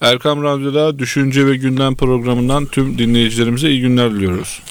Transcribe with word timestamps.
Erkam 0.00 0.42
Radyo'da 0.42 0.98
Düşünce 0.98 1.46
ve 1.46 1.56
Gündem 1.56 1.94
programından 1.94 2.66
tüm 2.66 2.98
dinleyicilerimize 2.98 3.70
iyi 3.70 3.80
günler 3.80 4.14
diliyoruz. 4.14 4.62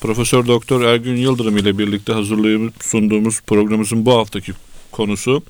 Profesör 0.00 0.46
Doktor 0.46 0.82
Ergün 0.82 1.16
Yıldırım 1.16 1.56
ile 1.56 1.78
birlikte 1.78 2.12
hazırlayıp 2.12 2.72
sunduğumuz 2.80 3.40
programımızın 3.40 4.06
bu 4.06 4.12
haftaki 4.12 4.52
konusu 4.92 5.42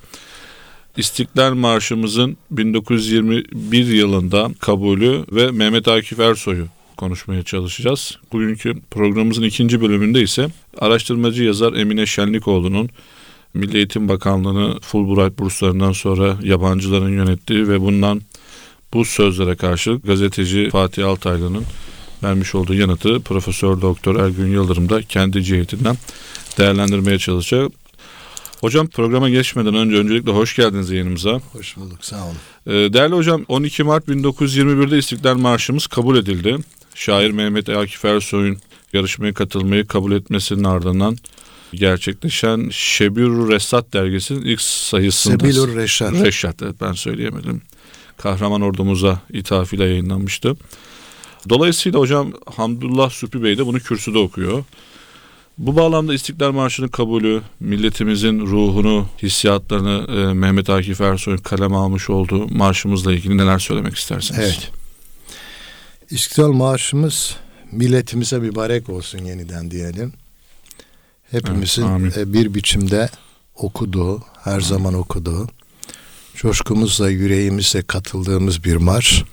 İstiklal 0.97 1.53
Marşımızın 1.53 2.37
1921 2.51 3.87
yılında 3.87 4.49
kabulü 4.59 5.25
ve 5.31 5.51
Mehmet 5.51 5.87
Akif 5.87 6.19
Ersoy'u 6.19 6.67
konuşmaya 6.97 7.43
çalışacağız. 7.43 8.17
Bugünkü 8.31 8.73
programımızın 8.91 9.43
ikinci 9.43 9.81
bölümünde 9.81 10.21
ise 10.21 10.47
araştırmacı 10.77 11.43
yazar 11.43 11.73
Emine 11.73 12.05
Şenlikoğlu'nun 12.05 12.89
Milli 13.53 13.77
Eğitim 13.77 14.09
Bakanlığı'nı 14.09 14.79
Fulbright 14.79 15.39
burslarından 15.39 15.91
sonra 15.91 16.37
yabancıların 16.43 17.09
yönettiği 17.09 17.67
ve 17.67 17.81
bundan 17.81 18.21
bu 18.93 19.05
sözlere 19.05 19.55
karşı 19.55 19.99
gazeteci 20.03 20.69
Fatih 20.71 21.07
Altaylı'nın 21.07 21.65
vermiş 22.23 22.55
olduğu 22.55 22.73
yanıtı 22.73 23.19
Profesör 23.19 23.81
Doktor 23.81 24.15
Ergün 24.15 24.47
Yıldırım 24.47 24.89
da 24.89 25.01
kendi 25.01 25.43
cihetinden 25.43 25.97
değerlendirmeye 26.57 27.19
çalışacak. 27.19 27.71
Hocam 28.61 28.87
programa 28.87 29.29
geçmeden 29.29 29.75
önce 29.75 29.95
öncelikle 29.95 30.31
hoş 30.31 30.55
geldiniz 30.55 30.91
yayınımıza. 30.91 31.39
Hoş 31.53 31.77
bulduk 31.77 32.05
sağ 32.05 32.25
olun. 32.25 32.35
Ee, 32.67 32.93
değerli 32.93 33.15
hocam 33.15 33.45
12 33.47 33.83
Mart 33.83 34.07
1921'de 34.07 34.97
İstiklal 34.97 35.37
Marşımız 35.37 35.87
kabul 35.87 36.17
edildi. 36.17 36.57
Şair 36.95 37.31
Mehmet 37.31 37.69
Akif 37.69 38.05
Ersoy'un 38.05 38.57
yarışmaya 38.93 39.33
katılmayı 39.33 39.87
kabul 39.87 40.11
etmesinin 40.11 40.63
ardından 40.63 41.17
gerçekleşen 41.73 42.69
Şebir 42.71 43.23
Resat 43.23 43.93
dergisinin 43.93 44.41
ilk 44.41 44.61
sayısında. 44.61 45.37
Sebilur 45.39 45.75
Reşat. 45.75 46.13
Reşat 46.13 46.61
evet 46.61 46.75
ben 46.81 46.93
söyleyemedim. 46.93 47.61
Kahraman 48.19 48.61
ordumuza 48.61 49.21
ithafıyla 49.33 49.85
yayınlanmıştı. 49.85 50.55
Dolayısıyla 51.49 51.99
hocam 51.99 52.31
Hamdullah 52.55 53.09
Süpi 53.09 53.43
Bey 53.43 53.57
de 53.57 53.65
bunu 53.65 53.79
kürsüde 53.79 54.17
okuyor. 54.17 54.63
Bu 55.57 55.75
bağlamda 55.75 56.13
İstiklal 56.13 56.51
Marşı'nın 56.51 56.87
kabulü, 56.87 57.41
milletimizin 57.59 58.39
ruhunu, 58.39 59.07
hissiyatlarını 59.23 60.07
e, 60.11 60.33
Mehmet 60.33 60.69
Akif 60.69 61.01
Ersoy'un 61.01 61.37
kaleme 61.37 61.75
almış 61.75 62.09
olduğu 62.09 62.47
marşımızla 62.47 63.13
ilgili 63.13 63.37
neler 63.37 63.59
söylemek 63.59 63.95
istersiniz? 63.95 64.39
Evet. 64.39 64.71
İstiklal 66.09 66.51
Marşımız 66.51 67.35
milletimize 67.71 68.39
mübarek 68.39 68.89
olsun 68.89 69.19
yeniden 69.19 69.71
diyelim. 69.71 70.13
Hepimizin 71.31 71.87
Evet, 71.87 72.17
e, 72.17 72.33
bir 72.33 72.53
biçimde 72.53 73.09
okuduğu, 73.55 74.23
her 74.43 74.61
zaman 74.61 74.93
okuduğu, 74.93 75.47
coşkumuzla, 76.41 77.09
yüreğimizle 77.09 77.81
katıldığımız 77.81 78.63
bir 78.63 78.75
marş. 78.75 79.23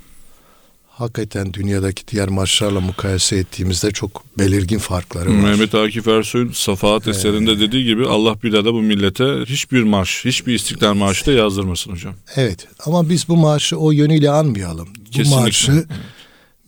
Hakikaten 0.89 1.53
dünyadaki 1.53 2.09
diğer 2.09 2.29
marşlarla 2.29 2.81
mukayese 2.81 3.37
ettiğimizde 3.37 3.91
çok 3.91 4.39
belirgin 4.39 4.79
farkları 4.79 5.29
var. 5.29 5.35
Mehmet 5.35 5.75
Akif 5.75 6.09
Ersoy'un 6.09 6.53
Safahat 6.53 7.09
eserinde 7.09 7.61
dediği 7.61 7.85
gibi 7.85 8.07
Allah 8.07 8.43
bir 8.43 8.53
daha 8.53 8.65
da 8.65 8.75
bu 8.75 8.83
millete 8.83 9.25
hiçbir 9.25 9.83
marş, 9.83 10.25
hiçbir 10.25 10.55
İstiklal 10.55 10.95
Marşı 10.95 11.27
da 11.27 11.33
yazdırmasın 11.33 11.93
hocam. 11.93 12.15
Evet 12.37 12.67
ama 12.85 13.09
biz 13.09 13.29
bu 13.29 13.37
marşı 13.37 13.77
o 13.77 13.91
yönüyle 13.91 14.31
anmayalım. 14.31 14.89
Bu 15.07 15.11
Kesinlikle. 15.11 15.41
marşı 15.41 15.85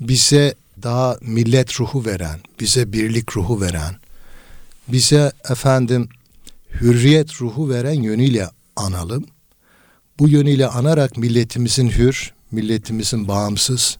bize 0.00 0.54
daha 0.82 1.18
millet 1.20 1.80
ruhu 1.80 2.04
veren, 2.06 2.40
bize 2.60 2.92
birlik 2.92 3.36
ruhu 3.36 3.60
veren, 3.60 3.96
bize 4.88 5.32
efendim 5.50 6.08
hürriyet 6.80 7.42
ruhu 7.42 7.70
veren 7.70 8.02
yönüyle 8.02 8.48
analım. 8.76 9.26
Bu 10.18 10.28
yönüyle 10.28 10.66
anarak 10.66 11.16
milletimizin 11.16 11.90
hür, 11.90 12.32
milletimizin 12.50 13.28
bağımsız, 13.28 13.98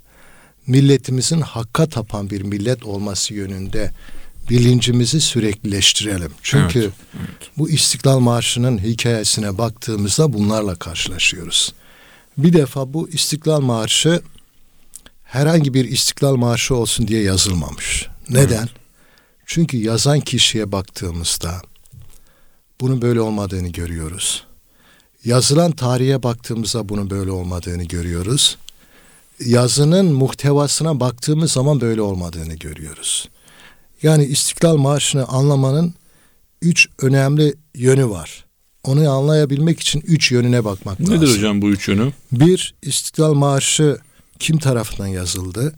milletimizin 0.66 1.41
hakka 1.41 1.88
tapan 1.88 2.30
bir 2.30 2.42
millet 2.42 2.84
olması 2.84 3.34
yönünde 3.34 3.92
bilincimizi 4.50 5.20
süreklileştirelim. 5.20 6.33
Çünkü 6.42 6.79
Evet, 6.79 6.92
evet. 7.18 7.51
bu 7.58 7.70
İstiklal 7.70 8.18
Marşı'nın 8.18 8.79
hikayesine 8.79 9.58
baktığımızda 9.58 10.33
bunlarla 10.33 10.74
karşılaşıyoruz. 10.74 11.74
Bir 12.39 12.52
defa 12.52 12.95
bu 12.95 13.08
İstiklal 13.08 13.61
Marşı 13.61 14.23
herhangi 15.24 15.74
bir 15.74 15.85
İstiklal 15.85 16.36
Marşı 16.36 16.74
olsun 16.74 17.08
diye 17.08 17.23
yazılmamış. 17.23 18.08
Neden? 18.29 18.68
Çünkü 19.46 19.77
yazan 19.77 20.20
kişiye 20.20 20.73
baktığımızda 20.73 21.62
bunun 22.80 23.02
böyle 23.02 23.20
olmadığını 23.20 23.68
görüyoruz. 23.68 24.48
Yazılan 25.24 25.73
tarihe 25.73 26.23
baktığımızda 26.23 26.89
bunun 26.89 27.11
böyle 27.11 27.30
olmadığını 27.30 27.84
görüyoruz. 27.84 28.56
Yazının 29.45 30.12
muhtevasına 30.12 31.01
baktığımız 31.01 31.52
zaman 31.52 31.80
böyle 31.80 32.01
olmadığını 32.02 32.55
görüyoruz. 32.55 33.29
Yani 34.02 34.24
İstiklal 34.24 34.77
Marşı'nı 34.77 35.24
anlamanın 35.24 35.95
üç 36.62 36.89
önemli 37.02 37.55
yönü 37.74 38.11
var. 38.11 38.45
Onu 38.84 39.11
anlayabilmek 39.11 39.80
için 39.80 40.01
üç 40.06 40.33
yönüne 40.33 40.64
bakmak 40.64 41.01
Nedir 41.01 41.12
lazım. 41.12 41.36
hocam 41.36 41.62
bu 41.62 41.70
üç 41.70 41.89
yönü? 41.89 42.12
Bir, 42.33 42.74
İstiklal 42.83 43.35
Marşı 43.35 43.98
kim 44.39 44.58
tarafından 44.58 45.06
yazıldı 45.06 45.74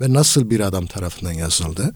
ve 0.00 0.12
nasıl 0.14 0.50
bir 0.50 0.60
adam 0.60 0.86
tarafından 0.86 1.32
yazıldı? 1.32 1.94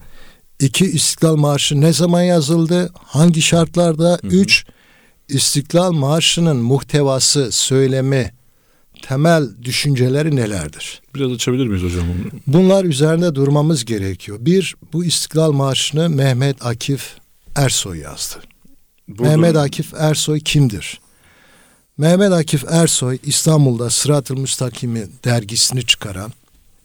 İki, 0.59 0.85
İstiklal 0.85 1.35
Marşı 1.35 1.81
ne 1.81 1.93
zaman 1.93 2.21
yazıldı? 2.21 2.91
Hangi 3.03 3.41
şartlarda? 3.41 4.19
Üç, 4.23 4.65
İstiklal 5.31 5.91
Marşı'nın 5.91 6.57
muhtevası, 6.57 7.51
söylemi, 7.51 8.33
temel 9.01 9.49
düşünceleri 9.63 10.35
nelerdir? 10.35 11.01
Biraz 11.15 11.31
açabilir 11.31 11.67
miyiz 11.67 11.83
hocam 11.83 12.05
bunu? 12.07 12.41
Bunlar 12.47 12.85
üzerinde 12.85 13.35
durmamız 13.35 13.85
gerekiyor. 13.85 14.37
Bir, 14.41 14.75
bu 14.93 15.05
İstiklal 15.05 15.51
Marşı'nı 15.51 16.09
Mehmet 16.09 16.65
Akif 16.65 17.15
Ersoy 17.55 17.99
yazdı. 17.99 18.35
Burada- 19.07 19.29
Mehmet 19.29 19.55
Akif 19.55 19.93
Ersoy 19.93 20.39
kimdir? 20.39 20.99
Mehmet 21.97 22.31
Akif 22.31 22.63
Ersoy 22.69 23.19
İstanbul'da 23.23 23.89
Sırat-ı 23.89 24.35
Müstakim'i 24.35 25.07
dergisini 25.25 25.85
çıkaran, 25.85 26.31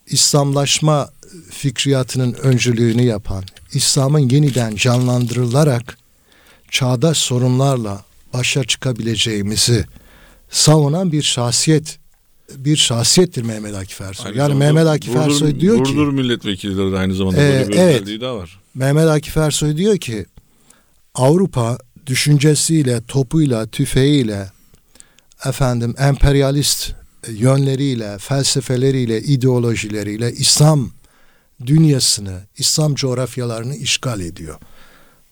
İslamlaşma 0.07 1.11
fikriyatının 1.51 2.33
öncülüğünü 2.33 3.03
yapan, 3.03 3.45
İslam'ın 3.73 4.29
yeniden 4.29 4.77
canlandırılarak 4.77 5.99
çağdaş 6.71 7.19
sorunlarla 7.19 8.06
başa 8.39 8.65
çıkabileceğimizi 8.65 9.85
savunan 10.51 11.13
bir 11.13 11.23
şahsiyet 11.23 11.99
bir 12.57 12.77
şahsiyettir 12.77 13.43
Mehmet 13.43 13.75
Akif 13.75 14.01
Ersoy. 14.01 14.27
Aynı 14.27 14.39
yani 14.39 14.55
Mehmet 14.55 14.87
Akif 14.87 15.15
Burdur- 15.15 15.27
Ersoy 15.27 15.61
diyor 15.61 15.85
ki 15.85 15.97
Burdur 15.97 16.13
milletvekilleri 16.13 16.93
de 16.93 16.99
aynı 16.99 17.15
zamanda 17.15 17.41
Ee, 17.43 17.53
böyle 17.53 17.69
bir 17.69 17.77
evet. 17.77 17.95
özelliği 17.97 18.21
daha 18.21 18.37
var. 18.37 18.61
Mehmet 18.75 19.09
Akif 19.09 19.37
Ersoy 19.37 19.77
diyor 19.77 19.99
ki 19.99 20.27
Avrupa 21.15 21.79
düşüncesiyle, 22.07 23.01
topuyla, 23.09 23.67
tüfeğiyle, 23.67 24.51
efendim 25.47 25.95
emperyalist 25.99 26.93
yönleriyle, 27.29 28.19
felsefeleriyle, 28.19 29.21
ideolojileriyle 29.23 30.33
İslam 30.33 30.91
dünyasını, 31.67 32.41
İslam 32.59 32.95
coğrafyalarını 32.95 33.77
işgal 33.77 34.21
ediyor. 34.21 34.59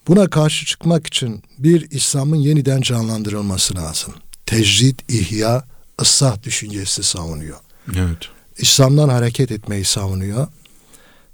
Buna 0.09 0.31
karşı 0.31 0.66
çıkmak 0.66 1.06
için 1.06 1.42
bir 1.59 1.91
İslam'ın 1.91 2.37
yeniden 2.37 2.81
canlandırılması 2.81 3.76
lazım. 3.76 4.15
Tecrid, 4.47 4.98
ihya, 5.09 5.65
ıslah 6.00 6.42
düşüncesi 6.42 7.03
savunuyor. 7.03 7.59
Evet. 7.97 8.19
İslam'dan 8.59 9.09
hareket 9.09 9.53
etmeyi 9.53 9.84
savunuyor. 9.84 10.47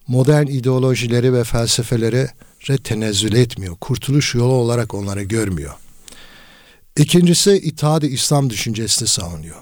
Modern 0.08 0.46
ideolojileri 0.46 1.34
ve 1.34 1.44
felsefeleri 1.44 2.28
tenezzül 2.84 3.32
etmiyor. 3.32 3.76
Kurtuluş 3.80 4.34
yolu 4.34 4.52
olarak 4.52 4.94
onları 4.94 5.22
görmüyor. 5.22 5.74
İkincisi 6.96 7.52
itaat 7.52 8.04
İslam 8.04 8.50
düşüncesini 8.50 9.08
savunuyor. 9.08 9.56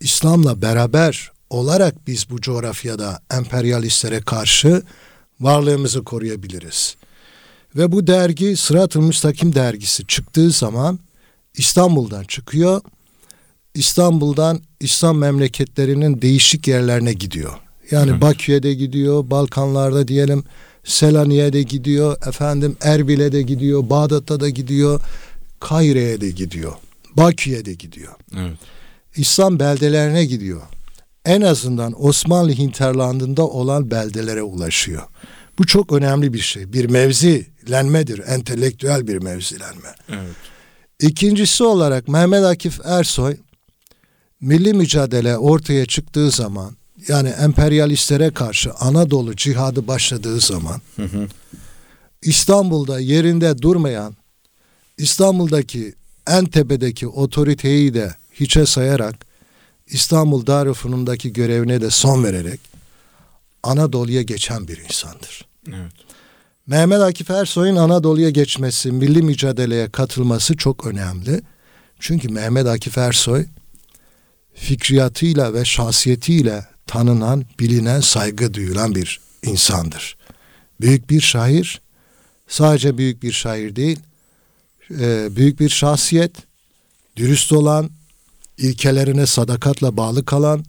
İslam'la 0.00 0.62
beraber 0.62 1.32
olarak 1.50 2.06
biz 2.06 2.30
bu 2.30 2.40
coğrafyada 2.40 3.22
emperyalistlere 3.30 4.20
karşı 4.20 4.82
varlığımızı 5.40 6.04
koruyabiliriz. 6.04 6.96
Ve 7.76 7.92
bu 7.92 8.06
dergi 8.06 8.56
Sırat-ı 8.56 9.00
Müstakim 9.00 9.54
dergisi 9.54 10.06
çıktığı 10.06 10.50
zaman 10.50 10.98
İstanbul'dan 11.54 12.24
çıkıyor. 12.24 12.80
İstanbul'dan 13.74 14.60
İslam 14.80 15.18
memleketlerinin 15.18 16.22
değişik 16.22 16.68
yerlerine 16.68 17.12
gidiyor. 17.12 17.52
Yani 17.90 18.10
Evet. 18.10 18.22
Bakü'ye 18.22 18.62
de 18.62 18.74
gidiyor, 18.74 19.30
Balkanlarda 19.30 20.08
diyelim 20.08 20.44
Selanik'e 20.84 21.52
de 21.52 21.62
gidiyor, 21.62 22.16
efendim 22.26 22.76
Erbil'e 22.80 23.32
de 23.32 23.42
gidiyor, 23.42 23.90
Bağdat'a 23.90 24.40
da 24.40 24.48
gidiyor, 24.48 25.00
Kahire'ye 25.60 26.20
de 26.20 26.30
gidiyor, 26.30 26.72
Bakü'ye 27.16 27.64
de 27.64 27.74
gidiyor. 27.74 28.12
Evet. 28.36 28.58
İslam 29.16 29.58
beldelerine 29.58 30.24
gidiyor. 30.24 30.62
En 31.24 31.40
azından 31.40 32.04
Osmanlı 32.04 32.52
hinterlandında 32.52 33.46
olan 33.46 33.90
beldelere 33.90 34.42
ulaşıyor. 34.42 35.02
Bu 35.58 35.66
çok 35.66 35.92
önemli 35.92 36.32
bir 36.32 36.38
şey. 36.38 36.72
Bir 36.72 36.90
mevzilenmedir, 36.90 38.18
entelektüel 38.18 39.06
bir 39.06 39.16
mevzilenme. 39.16 39.94
Evet. 40.08 40.36
İkincisi 41.00 41.64
olarak 41.64 42.08
Mehmet 42.08 42.44
Akif 42.44 42.80
Ersoy 42.84 43.36
milli 44.40 44.74
mücadele 44.74 45.36
ortaya 45.36 45.86
çıktığı 45.86 46.30
zaman 46.30 46.76
yani 47.08 47.28
emperyalistlere 47.28 48.30
karşı 48.30 48.72
Anadolu 48.72 49.36
cihadı 49.36 49.86
başladığı 49.86 50.40
zaman 50.40 50.80
Hı 50.96 51.02
hı. 51.02 51.28
İstanbul'da 52.22 53.00
yerinde 53.00 53.62
durmayan 53.62 54.16
İstanbul'daki 54.98 55.94
en 56.26 56.44
tepedeki 56.44 57.08
otoriteyi 57.08 57.94
de 57.94 58.14
hiçe 58.32 58.66
sayarak 58.66 59.26
İstanbul 59.86 60.46
Darülfünun'daki 60.46 61.32
görevine 61.32 61.80
de 61.80 61.90
son 61.90 62.24
vererek 62.24 62.60
Anadolu'ya 63.62 64.22
geçen 64.22 64.68
bir 64.68 64.78
insandır. 64.78 65.46
Evet. 65.68 65.92
Mehmet 66.66 67.00
Akif 67.00 67.30
Ersoy'un 67.30 67.76
Anadolu'ya 67.76 68.30
geçmesi, 68.30 68.92
milli 68.92 69.22
mücadeleye 69.22 69.90
katılması 69.90 70.56
çok 70.56 70.86
önemli. 70.86 71.40
Çünkü 72.00 72.28
Mehmet 72.28 72.66
Akif 72.66 72.98
Ersoy 72.98 73.46
fikriyatıyla 74.54 75.54
ve 75.54 75.64
şahsiyetiyle 75.64 76.66
tanınan, 76.86 77.44
bilinen, 77.60 78.00
saygı 78.00 78.54
duyulan 78.54 78.94
bir 78.94 79.20
insandır. 79.42 80.16
Büyük 80.80 81.10
bir 81.10 81.20
şair, 81.20 81.80
sadece 82.48 82.98
büyük 82.98 83.22
bir 83.22 83.32
şair 83.32 83.76
değil, 83.76 84.00
e, 84.90 85.36
büyük 85.36 85.60
bir 85.60 85.68
şahsiyet, 85.68 86.32
dürüst 87.16 87.52
olan, 87.52 87.90
ilkelerine 88.58 89.26
sadakatla 89.26 89.96
bağlı 89.96 90.24
kalan, 90.24 90.64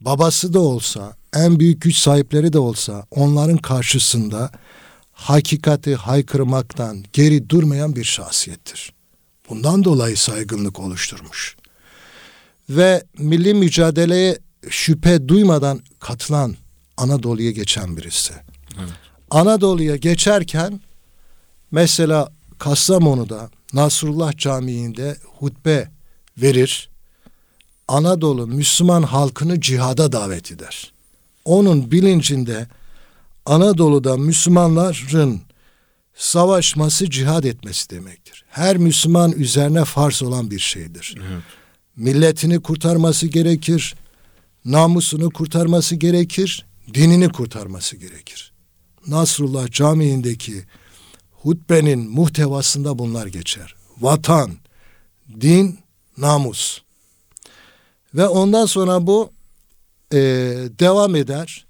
babası 0.00 0.54
da 0.54 0.60
olsa, 0.60 1.16
en 1.34 1.60
büyük 1.60 1.82
güç 1.82 1.96
sahipleri 1.96 2.52
de 2.52 2.58
olsa 2.58 3.06
onların 3.10 3.56
karşısında 3.56 4.50
hakikati 5.12 5.94
haykırmaktan 5.94 7.04
geri 7.12 7.50
durmayan 7.50 7.96
bir 7.96 8.04
şahsiyettir. 8.04 8.92
Bundan 9.48 9.84
dolayı 9.84 10.16
saygınlık 10.16 10.80
oluşturmuş. 10.80 11.56
Ve 12.70 13.04
milli 13.18 13.54
mücadeleye 13.54 14.38
şüphe 14.70 15.28
duymadan 15.28 15.80
katılan 15.98 16.56
Anadolu'ya 16.96 17.50
geçen 17.50 17.96
birisi. 17.96 18.32
Evet. 18.78 18.90
Anadolu'ya 19.30 19.96
geçerken 19.96 20.80
mesela 21.70 22.32
Kastamonu'da 22.58 23.50
Nasrullah 23.72 24.36
Camii'nde 24.36 25.16
hutbe 25.38 25.90
verir. 26.38 26.90
Anadolu 27.88 28.46
Müslüman 28.46 29.02
halkını 29.02 29.60
cihada 29.60 30.12
davet 30.12 30.52
eder. 30.52 30.92
Onun 31.44 31.90
bilincinde 31.90 32.66
Anadolu'da 33.46 34.16
Müslümanların 34.16 35.40
savaşması 36.14 37.10
cihad 37.10 37.44
etmesi 37.44 37.90
demektir. 37.90 38.44
Her 38.48 38.76
Müslüman 38.76 39.32
üzerine 39.32 39.84
farz 39.84 40.22
olan 40.22 40.50
bir 40.50 40.58
şeydir. 40.58 41.14
Evet. 41.18 41.42
Milletini 41.96 42.60
kurtarması 42.62 43.26
gerekir, 43.26 43.94
namusunu 44.64 45.30
kurtarması 45.30 45.96
gerekir, 45.96 46.66
dinini 46.94 47.28
kurtarması 47.28 47.96
gerekir. 47.96 48.52
Nasrullah 49.06 49.70
Camii'ndeki 49.70 50.64
hutbenin 51.32 52.10
muhtevasında 52.10 52.98
bunlar 52.98 53.26
geçer. 53.26 53.74
Vatan, 54.00 54.50
din, 55.40 55.78
namus. 56.18 56.80
Ve 58.16 58.26
ondan 58.26 58.66
sonra 58.66 59.06
bu 59.06 59.30
e, 60.12 60.18
devam 60.78 61.16
eder. 61.16 61.66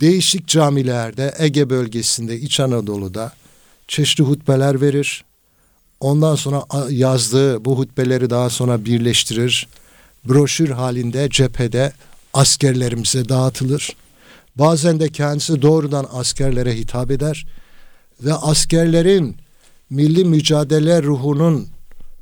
Değişik 0.00 0.46
camilerde, 0.46 1.34
Ege 1.38 1.70
bölgesinde, 1.70 2.38
İç 2.38 2.60
Anadolu'da 2.60 3.32
çeşitli 3.88 4.24
hutbeler 4.24 4.80
verir. 4.80 5.24
Ondan 6.00 6.34
sonra 6.34 6.64
yazdığı 6.90 7.64
bu 7.64 7.78
hutbeleri 7.78 8.30
daha 8.30 8.50
sonra 8.50 8.84
birleştirir. 8.84 9.68
Broşür 10.24 10.70
halinde 10.70 11.28
cephede 11.30 11.92
askerlerimize 12.34 13.28
dağıtılır. 13.28 13.96
Bazen 14.56 15.00
de 15.00 15.08
kendisi 15.08 15.62
doğrudan 15.62 16.06
askerlere 16.12 16.76
hitap 16.76 17.10
eder 17.10 17.46
ve 18.20 18.34
askerlerin 18.34 19.36
milli 19.90 20.24
mücadele 20.24 21.02
ruhunun 21.02 21.68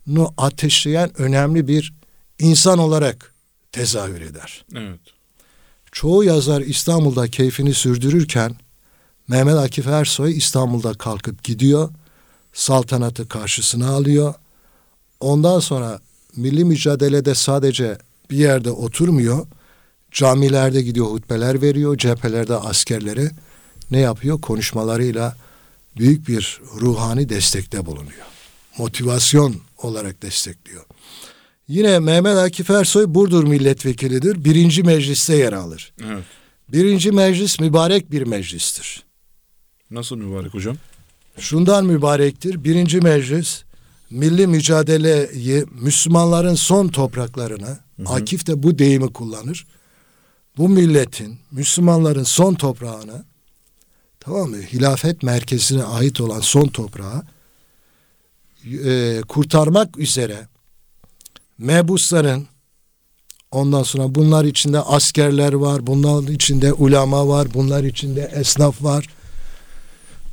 nu 0.07 0.35
ateşleyen 0.37 1.21
önemli 1.21 1.69
bir 1.69 1.95
insan 2.39 2.79
olarak 2.79 3.35
tezahür 3.73 4.21
eder. 4.21 4.65
Evet. 4.77 5.01
Çoğu 5.93 6.25
yazar 6.25 6.61
İstanbul'da 6.61 7.29
keyfini 7.29 7.75
sürdürürken 7.75 8.57
Mehmet 9.29 9.55
Akif 9.55 9.87
Ersoy 9.87 10.37
İstanbul'da 10.37 10.95
kalkıp 10.95 11.45
gidiyor. 11.45 11.91
Saltanatı 12.53 13.29
karşısına 13.29 13.89
alıyor. 13.89 14.35
Ondan 15.21 15.61
sonra 15.61 16.01
milli 16.37 16.65
mücadelede 16.65 17.35
sadece 17.35 17.99
bir 18.31 18.37
yerde 18.37 18.71
oturmuyor. 18.71 19.47
Camilerde 20.13 20.83
gidiyor 20.83 21.07
hutbeler 21.07 21.63
veriyor. 21.63 21.99
Cephelerde 21.99 22.55
askerleri 22.55 23.31
ne 23.91 23.99
yapıyor? 23.99 24.41
Konuşmalarıyla 24.41 25.37
büyük 25.97 26.29
bir 26.29 26.61
ruhani 26.81 27.29
destekte 27.29 27.87
bulunuyor. 27.87 28.27
Motivasyon 28.79 29.57
olarak 29.79 30.23
destekliyor. 30.23 30.85
Yine 31.69 31.99
Mehmet 31.99 32.37
Akif 32.37 32.71
Ersoy 32.71 33.05
Burdur 33.09 33.45
milletvekilidir. 33.45 34.45
Birinci 34.45 34.83
mecliste 34.83 35.37
yer 35.37 35.53
alır. 35.53 35.93
Evet. 36.05 36.25
Birinci 36.73 37.13
meclis 37.13 37.61
mübarek 37.61 38.11
bir 38.11 38.23
meclistir. 38.23 39.05
Nasıl 39.91 40.17
mübarek 40.17 40.55
hocam? 40.55 40.77
Şundan 41.39 41.87
mübarektir. 41.87 42.65
Birinci 42.65 43.01
meclis 43.01 43.63
milli 44.11 44.47
mücadeleyi 44.47 45.65
Müslümanların 45.71 46.55
son 46.55 46.89
topraklarına, 46.89 47.81
Akif 48.07 48.47
de 48.47 48.63
bu 48.63 48.79
deyimi 48.79 49.13
kullanır. 49.13 49.67
Bu 50.57 50.69
milletin, 50.69 51.39
Müslümanların 51.51 52.23
son 52.23 52.55
toprağına, 52.55 53.25
tamam 54.21 54.51
mı? 54.51 54.57
Hilafet 54.57 55.23
merkezine 55.23 55.83
ait 55.83 56.21
olan 56.21 56.41
son 56.41 56.67
toprağı 56.69 57.23
e, 58.85 59.21
kurtarmak 59.29 59.99
üzere 59.99 60.49
mebusların 61.59 62.47
ondan 63.51 63.83
sonra 63.83 64.15
bunlar 64.15 64.45
içinde 64.45 64.81
askerler 64.81 65.53
var, 65.53 65.87
bunlar 65.87 66.29
içinde 66.29 66.73
ulama 66.73 67.29
var, 67.29 67.49
bunlar 67.55 67.85
içinde 67.85 68.31
esnaf 68.35 68.83
var. 68.83 69.07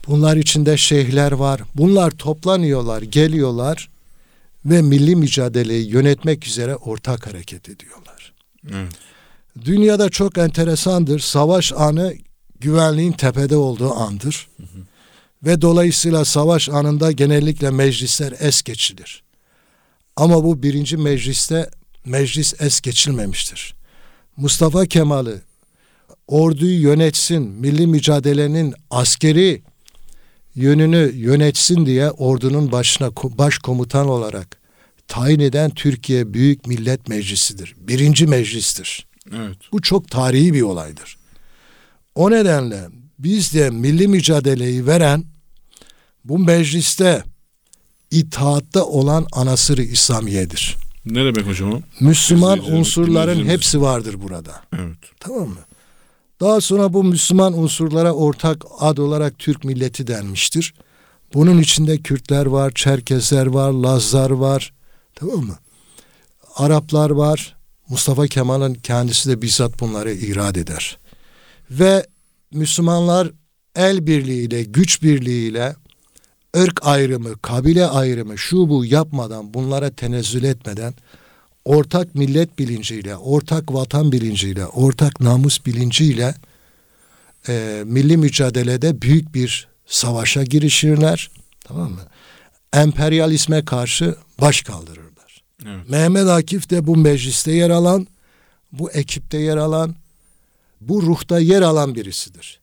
Bunlar 0.07 0.37
içinde 0.37 0.77
şeyhler 0.77 1.31
var. 1.31 1.61
Bunlar 1.75 2.11
toplanıyorlar, 2.11 3.01
geliyorlar 3.01 3.89
ve 4.65 4.81
milli 4.81 5.15
mücadeleyi 5.15 5.89
yönetmek 5.89 6.47
üzere 6.47 6.75
ortak 6.75 7.27
hareket 7.27 7.69
ediyorlar. 7.69 8.33
Evet. 8.71 8.91
Dünyada 9.65 10.09
çok 10.09 10.37
enteresandır. 10.37 11.19
Savaş 11.19 11.73
anı 11.73 12.13
güvenliğin 12.59 13.11
tepede 13.11 13.55
olduğu 13.55 13.93
andır. 13.93 14.47
Ve 15.43 15.61
dolayısıyla 15.61 16.25
savaş 16.25 16.69
anında 16.69 17.11
genellikle 17.11 17.69
meclisler 17.71 18.33
es 18.39 18.61
geçilir. 18.61 19.23
Ama 20.15 20.43
bu 20.43 20.63
birinci 20.63 20.97
mecliste 20.97 21.69
meclis 22.05 22.53
es 22.61 22.81
geçilmemiştir. 22.81 23.75
Mustafa 24.37 24.85
Kemal'i 24.85 25.35
orduyu 26.27 26.81
yönetsin, 26.81 27.41
milli 27.41 27.87
mücadelenin 27.87 28.73
askeri 28.89 29.61
yönünü 30.55 31.11
yönetsin 31.15 31.85
diye 31.85 32.11
ordunun 32.11 32.71
başına 32.71 33.07
ko- 33.07 33.37
başkomutan 33.37 34.07
olarak 34.07 34.57
tayin 35.07 35.39
eden 35.39 35.69
Türkiye 35.69 36.33
Büyük 36.33 36.67
Millet 36.67 37.07
Meclisi'dir. 37.07 37.75
Birinci 37.77 38.27
meclistir. 38.27 39.07
Evet. 39.35 39.57
Bu 39.71 39.81
çok 39.81 40.11
tarihi 40.11 40.53
bir 40.53 40.61
olaydır. 40.61 41.17
O 42.15 42.31
nedenle 42.31 42.87
biz 43.19 43.53
de 43.53 43.69
milli 43.69 44.07
mücadeleyi 44.07 44.87
veren 44.87 45.23
bu 46.23 46.39
mecliste 46.39 47.23
itaatta 48.11 48.85
olan 48.85 49.27
anasırı 49.31 49.83
İslamiye'dir. 49.83 50.77
Ne 51.05 51.25
demek 51.25 51.47
hocam 51.47 51.73
o? 51.73 51.81
Müslüman 51.99 52.73
unsurların 52.73 53.45
hepsi 53.45 53.81
vardır 53.81 54.15
burada. 54.21 54.61
Evet. 54.79 54.97
Tamam 55.19 55.47
mı? 55.47 55.59
Daha 56.39 56.61
sonra 56.61 56.93
bu 56.93 57.03
Müslüman 57.03 57.57
unsurlara 57.57 58.11
ortak 58.11 58.63
ad 58.79 58.97
olarak 58.97 59.39
Türk 59.39 59.63
milleti 59.63 60.07
denmiştir. 60.07 60.73
Bunun 61.33 61.57
içinde 61.59 61.97
Kürtler 61.97 62.45
var, 62.45 62.71
Çerkezler 62.75 63.45
var, 63.45 63.71
Lazlar 63.71 64.29
var. 64.29 64.73
Tamam 65.15 65.45
mı? 65.45 65.57
Araplar 66.55 67.09
var. 67.09 67.55
Mustafa 67.89 68.27
Kemal'in 68.27 68.73
kendisi 68.73 69.29
de 69.29 69.41
bizzat 69.41 69.79
bunları 69.79 70.13
irad 70.13 70.55
eder. 70.55 70.97
Ve 71.71 72.05
Müslümanlar 72.51 73.31
el 73.75 74.07
birliğiyle, 74.07 74.63
güç 74.63 75.03
birliğiyle 75.03 75.75
ırk 76.55 76.87
ayrımı, 76.87 77.37
kabile 77.37 77.85
ayrımı, 77.85 78.37
şu 78.37 78.69
bu 78.69 78.85
yapmadan, 78.85 79.53
bunlara 79.53 79.89
tenezzül 79.89 80.43
etmeden 80.43 80.93
ortak 81.65 82.15
millet 82.15 82.59
bilinciyle, 82.59 83.15
ortak 83.15 83.73
vatan 83.73 84.11
bilinciyle, 84.11 84.65
ortak 84.65 85.19
namus 85.19 85.65
bilinciyle 85.65 86.35
e, 87.47 87.83
milli 87.85 88.17
mücadelede 88.17 89.01
büyük 89.01 89.35
bir 89.35 89.67
savaşa 89.85 90.43
girişirler. 90.43 91.31
Tamam 91.63 91.91
mı? 91.91 92.01
Emperyalizme 92.73 93.65
karşı 93.65 94.15
baş 94.41 94.61
kaldırırlar. 94.61 95.43
Evet. 95.65 95.89
Mehmet 95.89 96.27
Akif 96.27 96.69
de 96.69 96.87
bu 96.87 96.95
mecliste 96.97 97.51
yer 97.51 97.69
alan, 97.69 98.07
bu 98.71 98.91
ekipte 98.91 99.37
yer 99.37 99.57
alan, 99.57 99.95
bu 100.81 101.01
ruhta 101.01 101.39
yer 101.39 101.61
alan 101.61 101.95
birisidir. 101.95 102.59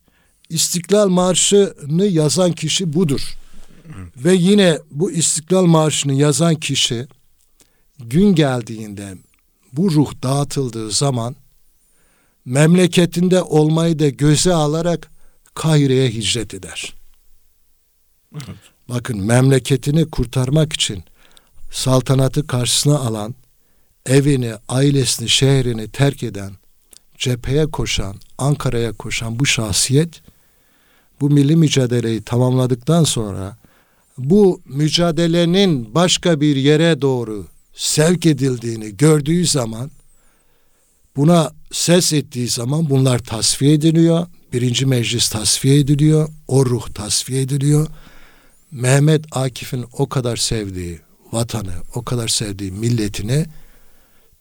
İstiklal 0.48 1.08
Marşı'nı 1.08 2.06
yazan 2.06 2.52
kişi 2.52 2.92
budur. 2.92 3.36
Ve 4.16 4.34
yine 4.34 4.78
bu 4.90 5.10
İstiklal 5.10 5.64
Marşı'nı 5.64 6.14
yazan 6.14 6.54
kişi 6.54 7.06
gün 7.98 8.34
geldiğinde 8.34 9.14
bu 9.72 9.90
ruh 9.90 10.12
dağıtıldığı 10.22 10.90
zaman 10.90 11.36
memleketinde 12.44 13.42
olmayı 13.42 13.98
da 13.98 14.08
göze 14.08 14.54
alarak 14.54 15.10
Kahire'ye 15.54 16.10
hicret 16.10 16.54
eder. 16.54 16.94
Evet. 18.34 18.56
Bakın 18.88 19.26
memleketini 19.26 20.10
kurtarmak 20.10 20.72
için 20.72 21.04
saltanatı 21.70 22.46
karşısına 22.46 22.98
alan, 22.98 23.34
evini, 24.06 24.54
ailesini, 24.68 25.28
şehrini 25.28 25.88
terk 25.88 26.22
eden, 26.22 26.52
cepheye 27.18 27.66
koşan, 27.66 28.16
Ankara'ya 28.38 28.92
koşan 28.92 29.38
bu 29.38 29.46
şahsiyet 29.46 30.22
bu 31.20 31.30
milli 31.30 31.56
mücadeleyi 31.56 32.22
tamamladıktan 32.22 33.04
sonra 33.04 33.56
bu 34.30 34.62
mücadelenin 34.64 35.94
başka 35.94 36.40
bir 36.40 36.56
yere 36.56 37.00
doğru 37.00 37.46
sevk 37.74 38.26
edildiğini 38.26 38.96
gördüğü 38.96 39.46
zaman 39.46 39.90
buna 41.16 41.52
ses 41.72 42.12
ettiği 42.12 42.48
zaman 42.48 42.90
bunlar 42.90 43.18
tasfiye 43.18 43.72
ediliyor. 43.72 44.26
Birinci 44.52 44.86
meclis 44.86 45.28
tasfiye 45.28 45.78
ediliyor. 45.78 46.28
O 46.48 46.66
ruh 46.66 46.88
tasfiye 46.88 47.42
ediliyor. 47.42 47.86
Mehmet 48.70 49.24
Akif'in 49.30 49.84
o 49.92 50.08
kadar 50.08 50.36
sevdiği 50.36 51.00
vatanı, 51.32 51.72
o 51.94 52.04
kadar 52.04 52.28
sevdiği 52.28 52.72
milletini 52.72 53.46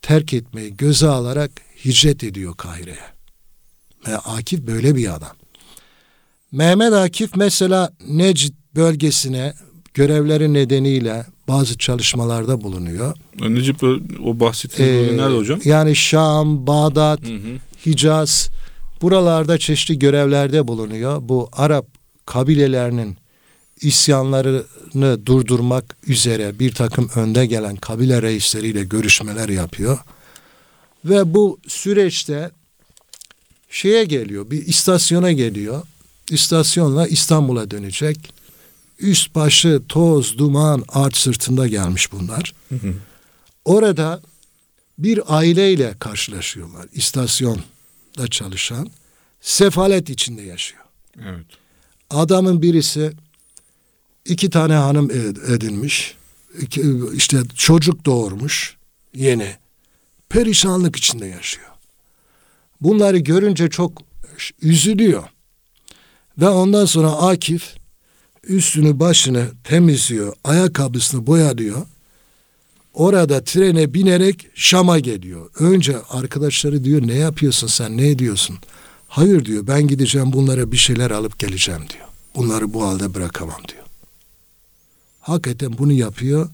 terk 0.01 0.33
etmeyi 0.33 0.77
göze 0.77 1.07
alarak 1.07 1.51
hicret 1.85 2.23
ediyor 2.23 2.57
Kahire'ye. 2.57 3.11
Ve 4.07 4.17
Akif 4.17 4.67
böyle 4.67 4.95
bir 4.95 5.15
adam. 5.15 5.35
Mehmet 6.51 6.93
Akif 6.93 7.35
mesela 7.35 7.93
Necd 8.07 8.53
bölgesine 8.75 9.53
görevleri 9.93 10.53
nedeniyle 10.53 11.25
bazı 11.47 11.77
çalışmalarda 11.77 12.61
bulunuyor. 12.61 13.17
Necip 13.39 13.83
o 14.25 14.39
bahsettiğiniz 14.39 15.13
Ee, 15.13 15.17
nerede 15.17 15.37
hocam? 15.37 15.59
Yani 15.65 15.95
Şam, 15.95 16.67
Bağdat, 16.67 17.27
Hı 17.27 17.33
hı. 17.33 17.57
Hicaz 17.85 18.49
buralarda 19.01 19.57
çeşitli 19.57 19.99
görevlerde 19.99 20.67
bulunuyor. 20.67 21.19
Bu 21.21 21.49
Arap 21.53 21.85
kabilelerinin 22.25 23.17
isyanlarını 23.81 25.25
durdurmak 25.25 25.97
üzere 26.07 26.59
bir 26.59 26.73
takım 26.73 27.09
önde 27.15 27.45
gelen 27.45 27.75
kabile 27.75 28.21
reisleriyle 28.21 28.83
görüşmeler 28.83 29.49
yapıyor. 29.49 29.99
Ve 31.05 31.33
bu 31.33 31.59
süreçte 31.67 32.51
şeye 33.69 34.03
geliyor, 34.03 34.51
bir 34.51 34.67
istasyona 34.67 35.31
geliyor. 35.31 35.81
İstasyonla 36.29 37.07
İstanbul'a 37.07 37.71
dönecek. 37.71 38.33
Üst 39.01 39.35
başı 39.35 39.81
toz, 39.89 40.37
duman, 40.37 40.83
art 40.89 41.17
sırtında 41.17 41.67
gelmiş 41.67 42.11
bunlar. 42.11 42.53
Hı 42.69 42.75
hı. 42.75 42.93
Orada 43.65 44.21
bir 44.97 45.35
aileyle 45.37 45.95
karşılaşıyorlar. 45.99 46.85
İstasyonda 46.93 48.27
çalışan. 48.31 48.89
Sefalet 49.41 50.09
içinde 50.09 50.41
yaşıyor. 50.41 50.83
Evet. 51.19 51.45
Adamın 52.09 52.61
birisi 52.61 53.11
iki 54.25 54.49
tane 54.49 54.73
hanım 54.73 55.09
ed- 55.09 55.55
edinmiş. 55.55 56.15
İşte 57.13 57.37
çocuk 57.55 58.05
doğurmuş 58.05 58.77
yeni. 59.15 59.55
Perişanlık 60.29 60.95
içinde 60.95 61.25
yaşıyor. 61.25 61.67
Bunları 62.81 63.17
görünce 63.17 63.69
çok 63.69 64.01
üzülüyor. 64.61 65.23
Ve 66.37 66.49
ondan 66.49 66.85
sonra 66.85 67.11
Akif 67.11 67.75
üstünü 68.47 68.99
başını 68.99 69.47
temizliyor, 69.63 70.33
ayakkabısını 70.43 71.27
boyalıyor. 71.27 71.85
Orada 72.93 73.43
trene 73.43 73.93
binerek 73.93 74.47
Şam'a 74.55 74.99
geliyor. 74.99 75.49
Önce 75.59 75.97
arkadaşları 76.09 76.83
diyor 76.83 77.07
ne 77.07 77.13
yapıyorsun 77.15 77.67
sen 77.67 77.97
ne 77.97 78.09
ediyorsun? 78.09 78.57
Hayır 79.07 79.45
diyor 79.45 79.67
ben 79.67 79.87
gideceğim 79.87 80.33
bunlara 80.33 80.71
bir 80.71 80.77
şeyler 80.77 81.11
alıp 81.11 81.39
geleceğim 81.39 81.81
diyor. 81.93 82.05
Bunları 82.35 82.73
bu 82.73 82.83
halde 82.83 83.13
bırakamam 83.13 83.61
diyor. 83.67 83.83
Hakikaten 85.21 85.77
bunu 85.77 85.91
yapıyor 85.91 86.49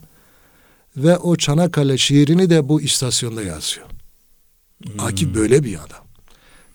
ve 0.98 1.18
o 1.18 1.36
Çanakkale 1.36 1.98
şiirini 1.98 2.50
de 2.50 2.70
bu 2.70 2.82
istasyonda 2.82 3.44
yazıyor. 3.44 3.88
Akif 5.00 5.36
böyle 5.36 5.64
bir 5.64 5.76
adam. 5.76 6.06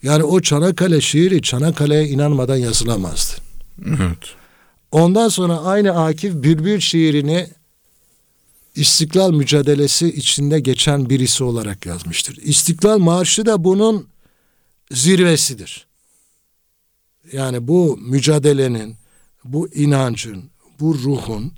Yani 0.03 0.23
o 0.23 0.41
Çanakkale 0.41 1.01
şiiri 1.01 1.43
Çanakkale'ye 1.43 2.09
inanmadan 2.09 2.57
yazılamazdı. 2.57 3.33
Evet. 3.87 4.42
Ondan 4.93 5.29
sonra 5.29 5.61
aynı 5.61 6.05
Akif 6.05 6.35
Bülbül 6.35 6.81
şiirini 6.81 7.49
İstiklal 8.75 9.33
mücadelesi 9.33 10.09
içinde 10.09 10.61
geçen 10.61 11.11
birisi 11.11 11.45
olarak 11.45 11.87
yazmıştır. 11.87 12.37
İstiklal 12.37 12.99
Marşı 12.99 13.47
da 13.47 13.65
bunun 13.65 14.09
zirvesidir. 14.91 15.87
Yani 17.33 17.69
bu 17.69 17.97
mücadelenin, 17.97 18.97
bu 19.45 19.69
inancın, 19.69 20.45
bu 20.81 20.95
ruhun 20.95 21.53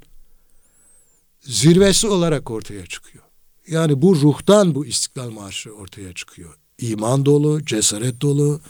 zirvesi 1.41 2.07
olarak 2.07 2.51
ortaya 2.51 2.87
çıkıyor. 2.87 3.25
Yani 3.69 4.03
bu 4.03 4.17
ruhtan 4.17 4.75
bu 4.75 4.87
İstiklal 4.87 5.31
Marşı 5.31 5.73
ortaya 5.73 6.13
çıkıyor. 6.13 6.59
İman 6.79 7.27
dolu, 7.27 7.65
cesaret 7.65 8.21
dolu, 8.21 8.61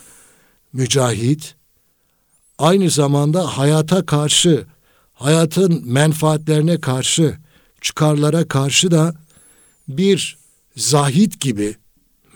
mücahit, 0.73 1.55
aynı 2.57 2.89
zamanda 2.89 3.57
hayata 3.57 4.05
karşı, 4.05 4.65
hayatın 5.13 5.81
menfaatlerine 5.85 6.79
karşı, 6.79 7.37
çıkarlara 7.81 8.47
karşı 8.47 8.91
da 8.91 9.15
bir 9.87 10.37
zahit 10.75 11.39
gibi 11.39 11.75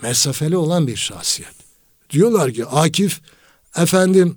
mesafeli 0.02 0.58
olan 0.58 0.88
bir 0.88 0.96
şahsiyet. 0.96 1.54
Diyorlar 2.10 2.54
ki 2.54 2.66
Akif 2.66 3.22
efendim 3.78 4.36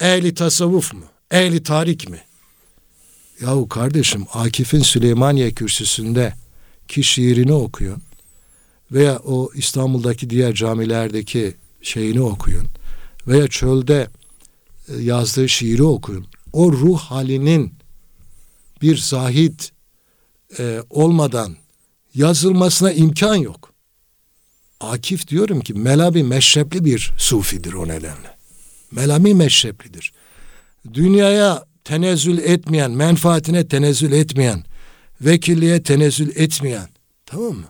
ehli 0.00 0.34
tasavvuf 0.34 0.94
mu? 0.94 1.04
Ehli 1.30 1.62
tarik 1.62 2.08
mi? 2.08 2.20
Yahu 3.40 3.68
kardeşim 3.68 4.26
Akif'in 4.32 4.82
Süleymaniye 4.82 5.52
kürsüsünde 5.52 6.34
ki 6.88 7.04
şiirini 7.04 7.52
okuyun 7.52 8.02
veya 8.92 9.18
o 9.18 9.50
İstanbul'daki 9.54 10.30
diğer 10.30 10.54
camilerdeki 10.54 11.54
şeyini 11.82 12.20
okuyun 12.20 12.66
veya 13.26 13.48
çölde 13.48 14.08
yazdığı 15.00 15.48
şiiri 15.48 15.82
okuyun. 15.82 16.26
O 16.52 16.72
ruh 16.72 16.98
halinin 16.98 17.74
bir 18.82 18.96
zahit 18.96 19.72
e, 20.58 20.82
olmadan 20.90 21.56
yazılmasına 22.14 22.92
imkan 22.92 23.36
yok. 23.36 23.72
Akif 24.80 25.28
diyorum 25.28 25.60
ki 25.60 25.74
Melabi 25.74 26.22
meşrepli 26.22 26.84
bir 26.84 27.12
sufidir 27.18 27.72
o 27.72 27.88
nedenle. 27.88 28.36
Melami 28.90 29.34
meşreplidir. 29.34 30.12
Dünyaya 30.94 31.64
tenezzül 31.84 32.38
etmeyen, 32.38 32.90
menfaatine 32.90 33.68
tenezzül 33.68 34.12
etmeyen, 34.12 34.64
vekilliğe 35.20 35.82
tenezzül 35.82 36.36
etmeyen, 36.36 36.88
tamam 37.26 37.54
mı? 37.54 37.66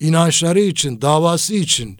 İnançları 0.00 0.60
için, 0.60 1.00
davası 1.02 1.54
için 1.54 1.98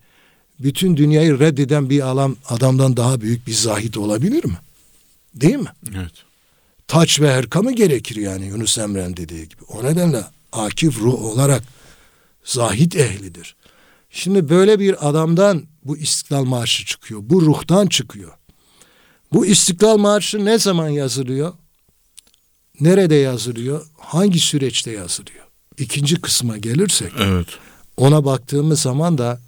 bütün 0.60 0.96
dünyayı 0.96 1.38
reddeden 1.38 1.90
bir 1.90 2.00
alam 2.00 2.36
adamdan 2.48 2.96
daha 2.96 3.20
büyük 3.20 3.46
bir 3.46 3.52
zahit 3.52 3.96
olabilir 3.96 4.44
mi? 4.44 4.58
Değil 5.34 5.56
mi? 5.56 5.72
Evet. 5.96 6.12
Taç 6.88 7.20
ve 7.20 7.32
herka 7.32 7.62
mı 7.62 7.72
gerekir 7.72 8.16
yani 8.16 8.46
Yunus 8.46 8.78
Emre'nin 8.78 9.16
dediği 9.16 9.48
gibi. 9.48 9.62
O 9.68 9.84
nedenle 9.84 10.24
akif 10.52 10.98
ruh 10.98 11.22
olarak 11.24 11.62
zahit 12.44 12.96
ehlidir. 12.96 13.56
Şimdi 14.10 14.48
böyle 14.48 14.78
bir 14.80 15.08
adamdan 15.08 15.62
bu 15.84 15.96
İstiklal 15.96 16.44
Marşı 16.44 16.84
çıkıyor. 16.84 17.20
Bu 17.24 17.42
ruhtan 17.42 17.86
çıkıyor. 17.86 18.32
Bu 19.32 19.46
İstiklal 19.46 19.98
Marşı 19.98 20.44
ne 20.44 20.58
zaman 20.58 20.88
yazılıyor? 20.88 21.52
Nerede 22.80 23.14
yazılıyor? 23.14 23.86
Hangi 23.98 24.40
süreçte 24.40 24.90
yazılıyor? 24.90 25.44
İkinci 25.78 26.20
kısma 26.20 26.56
gelirsek 26.58 27.12
Evet. 27.18 27.46
ona 27.96 28.24
baktığımız 28.24 28.80
zaman 28.80 29.18
da 29.18 29.40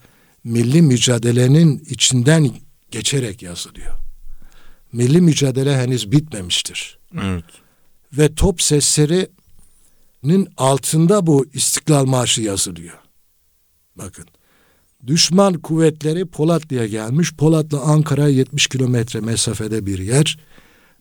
milli 0.44 0.82
mücadelenin 0.82 1.78
içinden 1.78 2.50
geçerek 2.90 3.42
yazılıyor. 3.42 3.94
Milli 4.92 5.20
mücadele 5.20 5.76
henüz 5.76 6.12
bitmemiştir. 6.12 6.98
Evet. 7.22 7.44
Ve 8.12 8.34
top 8.34 8.62
seslerinin 8.62 10.48
altında 10.56 11.26
bu 11.26 11.46
İstiklal 11.52 12.04
Marşı 12.04 12.42
yazılıyor. 12.42 12.98
Bakın. 13.96 14.26
Düşman 15.06 15.54
kuvvetleri 15.54 16.26
Polatlı'ya 16.26 16.86
gelmiş. 16.86 17.34
Polatlı 17.34 17.80
Ankara 17.80 18.28
70 18.28 18.66
kilometre 18.66 19.20
mesafede 19.20 19.86
bir 19.86 19.98
yer. 19.98 20.38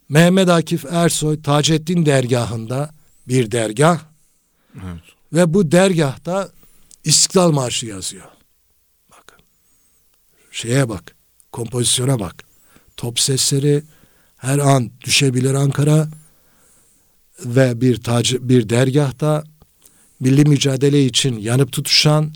Mehmet 0.09 0.49
Akif 0.49 0.85
Ersoy 0.85 1.41
Taceddin 1.41 2.05
dergahında 2.05 2.89
bir 3.27 3.51
dergah 3.51 3.99
Evet. 4.75 5.01
ve 5.33 5.53
bu 5.53 5.71
dergahta 5.71 6.49
İstiklal 7.03 7.51
Marşı 7.51 7.85
yazıyor. 7.85 8.25
Şeye 10.51 10.89
bak. 10.89 11.15
Kompozisyona 11.51 12.19
bak. 12.19 12.43
Top 12.97 13.19
sesleri 13.19 13.83
her 14.37 14.59
an 14.59 14.91
düşebilir 15.05 15.53
Ankara 15.53 16.07
ve 17.45 17.81
bir 17.81 18.01
tacı, 18.01 18.49
bir 18.49 18.69
dergahta 18.69 19.43
milli 20.19 20.45
mücadele 20.45 21.05
için 21.05 21.37
yanıp 21.37 21.71
tutuşan 21.71 22.33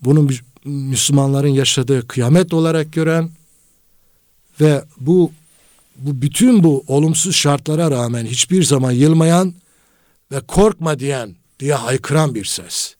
bunu 0.00 0.28
Müslümanların 0.64 1.48
yaşadığı 1.48 2.08
kıyamet 2.08 2.54
olarak 2.54 2.92
gören 2.92 3.30
ve 4.60 4.84
bu 5.00 5.32
bu 5.96 6.22
bütün 6.22 6.62
bu 6.62 6.84
olumsuz 6.86 7.36
şartlara 7.36 7.90
rağmen 7.90 8.26
hiçbir 8.26 8.62
zaman 8.62 8.92
yılmayan 8.92 9.54
ve 10.32 10.40
korkma 10.40 10.98
diyen 10.98 11.36
diye 11.60 11.74
haykıran 11.74 12.34
bir 12.34 12.44
ses. 12.44 12.94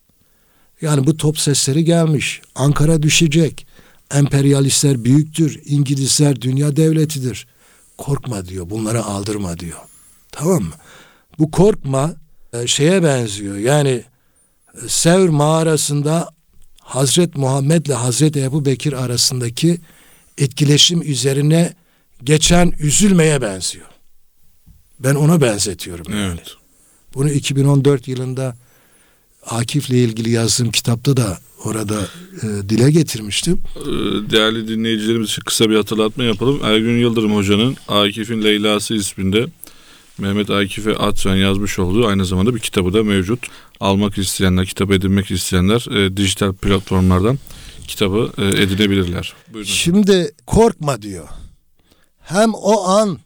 Yani 0.80 1.06
bu 1.06 1.16
top 1.16 1.38
sesleri 1.38 1.84
gelmiş. 1.84 2.40
Ankara 2.54 3.02
düşecek. 3.02 3.66
Emperyalistler 4.14 5.04
büyüktür. 5.04 5.60
İngilizler 5.64 6.40
dünya 6.40 6.76
devletidir. 6.76 7.46
Korkma 7.98 8.46
diyor. 8.46 8.70
Bunlara 8.70 9.04
aldırma 9.04 9.58
diyor. 9.58 9.78
Tamam 10.32 10.62
mı? 10.62 10.74
Bu 11.38 11.50
korkma 11.50 12.14
e, 12.52 12.66
şeye 12.66 13.02
benziyor. 13.02 13.56
Yani 13.56 14.04
e, 14.84 14.88
Sevr 14.88 15.28
mağarasında 15.28 16.30
Hazret 16.80 17.36
Muhammed 17.36 17.86
ile 17.86 17.94
Hazret 17.94 18.36
Ebu 18.36 18.64
Bekir 18.64 18.92
arasındaki 18.92 19.80
etkileşim 20.38 21.02
üzerine 21.02 21.74
geçen 22.24 22.72
üzülmeye 22.78 23.42
benziyor. 23.42 23.86
Ben 25.00 25.14
ona 25.14 25.40
benzetiyorum. 25.40 26.12
Yani. 26.12 26.34
Evet. 26.34 26.54
Bunu 27.14 27.30
2014 27.30 28.08
yılında 28.08 28.56
Akif'le 29.46 29.90
ilgili 29.90 30.30
yazdığım 30.30 30.70
kitapta 30.70 31.16
da 31.16 31.38
orada 31.64 32.08
e, 32.42 32.68
dile 32.68 32.90
getirmiştim. 32.90 33.60
Ee, 33.76 33.90
Değerli 34.30 34.68
dinleyicilerimiz 34.68 35.30
için 35.30 35.42
kısa 35.42 35.70
bir 35.70 35.76
hatırlatma 35.76 36.24
yapalım. 36.24 36.60
Ergün 36.64 36.98
Yıldırım 36.98 37.36
Hoca'nın 37.36 37.76
Akif'in 37.88 38.44
Leyla'sı 38.44 38.94
isminde 38.94 39.46
Mehmet 40.18 40.50
Akif'e 40.50 40.96
atfen 40.96 41.36
yazmış 41.36 41.78
olduğu 41.78 42.06
aynı 42.06 42.26
zamanda 42.26 42.54
bir 42.54 42.60
kitabı 42.60 42.92
da 42.92 43.02
mevcut. 43.02 43.46
Almak 43.80 44.18
isteyenler, 44.18 44.66
kitap 44.66 44.90
edinmek 44.90 45.30
isteyenler 45.30 45.96
e, 45.96 46.16
dijital 46.16 46.52
platformlardan 46.52 47.38
kitabı 47.88 48.32
e, 48.38 48.62
edinebilirler. 48.62 49.34
Buyurun. 49.52 49.70
Şimdi 49.70 50.32
korkma 50.46 51.02
diyor. 51.02 51.28
Hem 52.20 52.54
o 52.54 52.88
an 52.88 53.18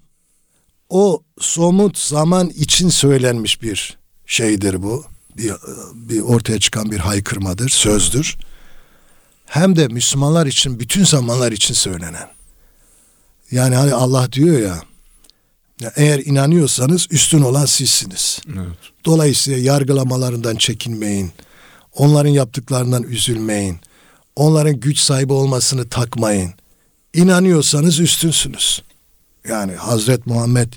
o 0.89 1.23
somut 1.41 1.99
zaman 1.99 2.49
için 2.49 2.89
söylenmiş 2.89 3.63
bir 3.63 3.99
şeydir 4.27 4.83
bu. 4.83 5.05
Bir, 5.37 5.53
bir 5.95 6.21
ortaya 6.21 6.61
çıkan 6.61 6.91
bir 6.91 6.99
haykırmadır, 6.99 7.69
sözdür. 7.69 8.37
Hem 9.47 9.77
de 9.77 9.89
Müslümanlar 9.89 10.47
için 10.47 10.81
bütün 10.81 11.05
zamanlar 11.05 11.53
için 11.53 11.75
söylenen. 11.75 12.29
Yani 13.51 13.75
hani 13.75 13.95
Allah 13.95 14.33
diyor 14.33 14.59
ya, 14.59 14.83
ya 15.81 15.93
eğer 15.97 16.19
inanıyorsanız 16.19 17.07
üstün 17.11 17.43
olan 17.43 17.67
sizsiniz. 17.67 18.41
Evet. 18.49 18.79
Dolayısıyla 19.05 19.59
yargılamalarından 19.59 20.57
çekinmeyin. 20.57 21.33
Onların 21.95 22.31
yaptıklarından 22.31 23.03
üzülmeyin. 23.03 23.79
Onların 24.37 24.81
güç 24.81 24.99
sahibi 24.99 25.33
olmasını 25.33 25.89
takmayın. 25.89 26.55
İnanıyorsanız 27.15 28.01
üstünsünüz. 28.01 28.83
Yani 29.49 29.75
Hazret 29.75 30.27
Muhammed 30.27 30.73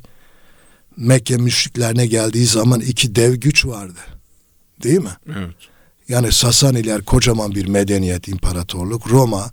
Mekke 0.98 1.38
müşriklerine 1.38 2.06
geldiği 2.06 2.46
zaman 2.46 2.80
iki 2.80 3.16
dev 3.16 3.36
güç 3.36 3.66
vardı. 3.66 4.00
Değil 4.84 5.00
mi? 5.00 5.18
Evet. 5.28 5.56
Yani 6.10 6.32
Sasaniler 6.32 7.02
kocaman 7.02 7.56
bir 7.56 7.66
medeniyet, 7.66 8.28
imparatorluk. 8.28 9.12
Roma 9.12 9.52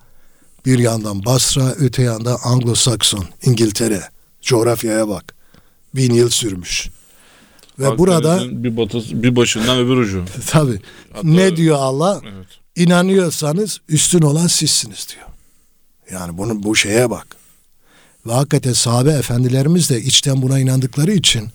bir 0.67 0.79
yandan 0.79 1.25
Basra, 1.25 1.73
öte 1.73 2.03
yandan 2.03 2.37
Anglo-Sakson, 2.37 3.25
İngiltere. 3.43 4.03
Coğrafyaya 4.43 5.09
bak. 5.09 5.35
Bin 5.95 6.15
yıl 6.15 6.29
sürmüş. 6.31 6.89
Ve 7.79 7.99
burada 7.99 8.41
bir, 8.65 8.77
batısı, 8.77 9.23
bir 9.23 9.37
başından 9.37 9.79
öbür 9.79 9.97
ucu. 9.97 10.25
tabi 10.47 10.81
ne 11.23 11.57
diyor 11.57 11.77
Allah? 11.81 12.21
Evet. 12.25 12.47
İnanıyorsanız 12.77 13.81
üstün 13.89 14.23
olan 14.23 14.47
sizsiniz 14.47 15.07
diyor. 15.15 15.27
Yani 16.11 16.39
bunun 16.39 16.63
bu 16.63 16.77
şeye 16.77 17.11
bak. 17.11 17.27
Ve 18.27 18.33
hakikaten 18.33 18.73
sahabe 18.73 19.11
efendilerimiz 19.11 19.91
de 19.91 20.03
içten 20.03 20.43
buna 20.43 20.59
inandıkları 20.59 21.13
için 21.13 21.49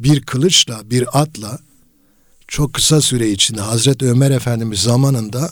bir 0.00 0.22
kılıçla, 0.22 0.90
bir 0.90 1.20
atla 1.20 1.58
çok 2.48 2.74
kısa 2.74 3.00
süre 3.00 3.30
içinde 3.30 3.60
Hazreti 3.60 4.06
Ömer 4.06 4.30
Efendimiz 4.30 4.80
zamanında 4.80 5.50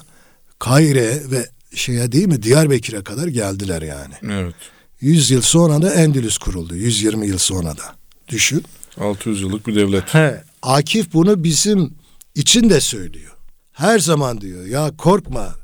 Kayre 0.59 1.31
ve 1.31 1.51
şeye 1.75 2.13
değil 2.13 2.27
mi 2.27 2.43
Diyarbakır'a 2.43 3.05
kadar 3.05 3.27
geldiler 3.27 3.83
yani. 3.83 4.15
Evet. 4.23 4.55
100 5.01 5.31
yıl 5.31 5.43
sonra 5.43 5.83
da 5.83 5.95
Endülüs 5.95 6.39
kuruldu. 6.39 6.77
120 6.77 7.27
yıl 7.27 7.39
sonra 7.39 7.77
da. 7.77 7.95
Düşün. 8.29 8.65
600 9.01 9.41
yıllık 9.43 9.67
bir 9.67 9.75
devlet. 9.75 10.15
He. 10.15 10.45
Akif 10.63 11.13
bunu 11.13 11.45
bizim 11.45 11.95
için 12.35 12.71
de 12.71 12.81
söylüyor. 12.81 13.33
Her 13.73 13.99
zaman 13.99 14.41
diyor 14.41 14.67
ya 14.67 14.97
korkma. 14.97 15.55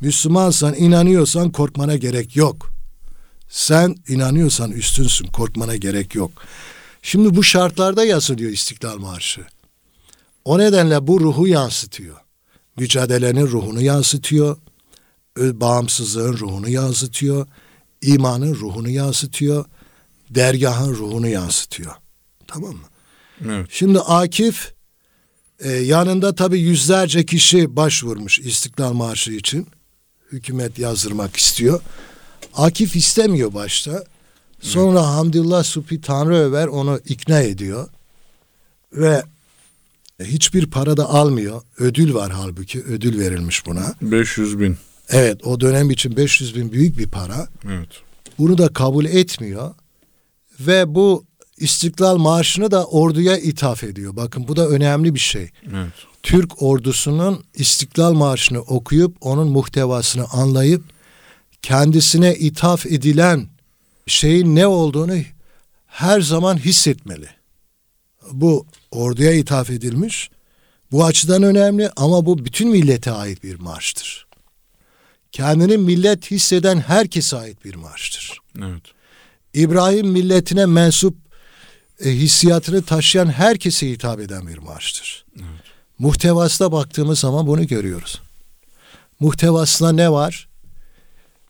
Müslümansan 0.00 0.74
inanıyorsan 0.74 1.52
korkmana 1.52 1.96
gerek 1.96 2.36
yok. 2.36 2.70
Sen 3.48 3.96
inanıyorsan 4.08 4.70
üstünsün 4.70 5.26
korkmana 5.26 5.76
gerek 5.76 6.14
yok. 6.14 6.32
Şimdi 7.02 7.36
bu 7.36 7.42
şartlarda 7.42 8.04
yazılıyor 8.04 8.50
İstiklal 8.50 8.98
Marşı. 8.98 9.46
O 10.44 10.58
nedenle 10.58 11.06
bu 11.06 11.20
ruhu 11.20 11.48
yansıtıyor. 11.48 12.16
Mücadelenin 12.76 13.46
ruhunu 13.46 13.80
yansıtıyor. 13.80 14.56
Bağımsızlığın 15.38 16.32
ruhunu 16.32 16.68
yansıtıyor. 16.68 17.46
imanın 18.02 18.54
ruhunu 18.54 18.88
yansıtıyor. 18.88 19.64
Dergahın 20.30 20.94
ruhunu 20.94 21.28
yansıtıyor. 21.28 21.92
Tamam 22.46 22.72
mı? 22.74 22.86
Evet. 23.44 23.66
Şimdi 23.70 24.00
Akif 24.00 24.74
e, 25.60 25.70
yanında 25.70 26.34
tabii 26.34 26.60
yüzlerce 26.60 27.26
kişi 27.26 27.76
başvurmuş 27.76 28.38
İstiklal 28.38 28.92
Marşı 28.92 29.32
için. 29.32 29.66
Hükümet 30.32 30.78
yazdırmak 30.78 31.36
istiyor. 31.36 31.80
Akif 32.54 32.96
istemiyor 32.96 33.54
başta. 33.54 34.04
Sonra 34.60 35.06
Hamdullah 35.06 35.64
Supi 35.64 36.00
Tanrı 36.00 36.36
Över 36.36 36.66
onu 36.66 37.00
ikna 37.04 37.40
ediyor. 37.40 37.88
Ve 38.92 39.22
hiçbir 40.22 40.66
para 40.66 40.96
da 40.96 41.08
almıyor. 41.08 41.62
Ödül 41.78 42.14
var 42.14 42.32
halbuki. 42.32 42.82
Ödül 42.82 43.18
verilmiş 43.18 43.66
buna. 43.66 43.94
500 44.02 44.60
bin. 44.60 44.76
Evet 45.08 45.46
o 45.46 45.60
dönem 45.60 45.90
için 45.90 46.16
500 46.16 46.56
bin 46.56 46.72
büyük 46.72 46.98
bir 46.98 47.08
para. 47.08 47.48
Evet. 47.64 47.88
Bunu 48.38 48.58
da 48.58 48.68
kabul 48.68 49.04
etmiyor. 49.04 49.74
Ve 50.60 50.94
bu 50.94 51.24
İstiklal 51.58 52.16
Marşı'nı 52.16 52.70
da 52.70 52.86
orduya 52.86 53.38
ithaf 53.38 53.84
ediyor. 53.84 54.16
Bakın 54.16 54.48
bu 54.48 54.56
da 54.56 54.68
önemli 54.68 55.14
bir 55.14 55.20
şey. 55.20 55.50
Evet. 55.72 55.92
Türk 56.22 56.62
ordusunun 56.62 57.44
İstiklal 57.54 58.12
Marşı'nı 58.12 58.60
okuyup 58.60 59.16
onun 59.20 59.48
muhtevasını 59.48 60.26
anlayıp 60.30 60.84
kendisine 61.62 62.34
ithaf 62.34 62.86
edilen 62.86 63.48
şeyin 64.06 64.54
ne 64.56 64.66
olduğunu 64.66 65.16
her 65.86 66.20
zaman 66.20 66.56
hissetmeli. 66.56 67.28
Bu 68.32 68.66
orduya 68.94 69.32
ithaf 69.32 69.70
edilmiş. 69.70 70.30
Bu 70.92 71.04
açıdan 71.04 71.42
önemli 71.42 71.90
ama 71.96 72.26
bu 72.26 72.44
bütün 72.44 72.70
millete 72.70 73.10
ait 73.10 73.42
bir 73.42 73.60
marştır. 73.60 74.26
Kendini 75.32 75.78
millet 75.78 76.30
hisseden 76.30 76.80
herkese 76.80 77.36
ait 77.36 77.64
bir 77.64 77.74
marştır. 77.74 78.38
Evet. 78.58 78.82
İbrahim 79.54 80.08
milletine 80.08 80.66
mensup 80.66 81.16
e, 82.04 82.10
hissiyatını 82.10 82.82
taşıyan 82.82 83.26
herkese 83.26 83.90
hitap 83.90 84.20
eden 84.20 84.46
bir 84.46 84.58
marştır. 84.58 85.24
Evet. 85.36 85.64
Muhtevasına 85.98 86.72
baktığımız 86.72 87.18
zaman 87.18 87.46
bunu 87.46 87.66
görüyoruz. 87.66 88.22
Muhtevasında 89.20 89.92
ne 89.92 90.12
var? 90.12 90.48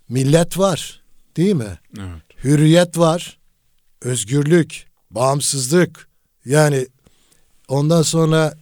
Millet 0.08 0.58
var, 0.58 1.02
değil 1.36 1.54
mi? 1.54 1.78
Evet. 1.98 2.44
Hürriyet 2.44 2.98
var, 2.98 3.38
özgürlük, 4.02 4.86
bağımsızlık. 5.10 6.08
Yani 6.44 6.86
ondan 7.68 8.02
sonra 8.02 8.54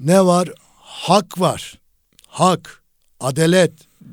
ne 0.00 0.24
var? 0.26 0.48
Hak 0.76 1.40
var. 1.40 1.78
Hak, 2.28 2.82
adalet. 3.20 3.72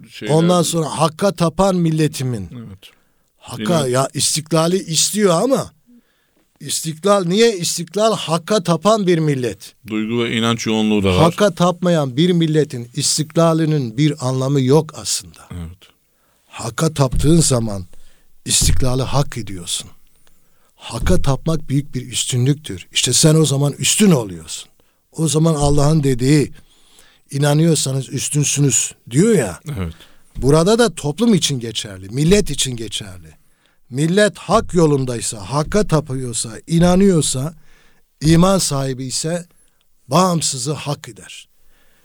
Şeyler- 0.10 0.34
Ondan 0.34 0.62
sonra 0.62 1.00
hakka 1.00 1.32
tapan 1.32 1.76
milletimin. 1.76 2.50
Evet. 2.68 2.80
Hakka 3.38 3.80
Yine- 3.80 3.90
ya 3.90 4.10
istiklali 4.14 4.78
istiyor 4.78 5.42
ama 5.44 5.72
istiklal 6.60 7.26
niye 7.26 7.58
istiklal 7.58 8.16
hakka 8.16 8.64
tapan 8.64 9.08
bir 9.08 9.20
millet. 9.20 9.76
Duygu 9.88 10.24
ve 10.24 10.38
inanç 10.38 10.68
yoğunluğu 10.68 11.04
da 11.04 11.10
var. 11.10 11.18
Hakka 11.24 11.52
tapmayan 11.52 12.18
bir 12.18 12.30
milletin 12.32 12.90
istiklalinin 12.96 13.98
bir 13.98 14.28
anlamı 14.28 14.62
yok 14.62 14.94
aslında. 14.98 15.48
Evet. 15.52 15.78
Hakka 16.48 16.94
taptığın 16.94 17.40
zaman 17.42 17.86
istiklali 18.46 19.04
hak 19.04 19.38
ediyorsun. 19.38 19.90
Hakka 20.86 21.22
tapmak 21.22 21.70
büyük 21.70 21.96
bir 21.96 22.12
üstünlüktür. 22.12 22.88
İşte 22.92 23.14
sen 23.14 23.36
o 23.36 23.46
zaman 23.46 23.74
üstün 23.74 24.12
oluyorsun. 24.12 24.70
O 25.12 25.28
zaman 25.28 25.56
Allah'ın 25.56 26.04
dediği 26.04 26.52
inanıyorsanız 27.32 28.10
üstünsünüz 28.10 28.92
diyor 29.12 29.36
ya. 29.36 29.60
Evet. 29.78 29.94
Burada 30.38 30.80
da 30.80 30.96
toplum 30.96 31.34
için 31.34 31.60
geçerli, 31.60 32.10
millet 32.10 32.50
için 32.50 32.76
geçerli. 32.76 33.28
Millet 33.90 34.38
hak 34.38 34.74
yolundaysa, 34.74 35.38
hakka 35.38 35.88
tapıyorsa, 35.88 36.50
inanıyorsa, 36.68 37.54
iman 38.22 38.58
sahibi 38.58 39.06
ise 39.06 39.46
bağımsızı 40.08 40.74
hak 40.74 41.10
eder. 41.10 41.48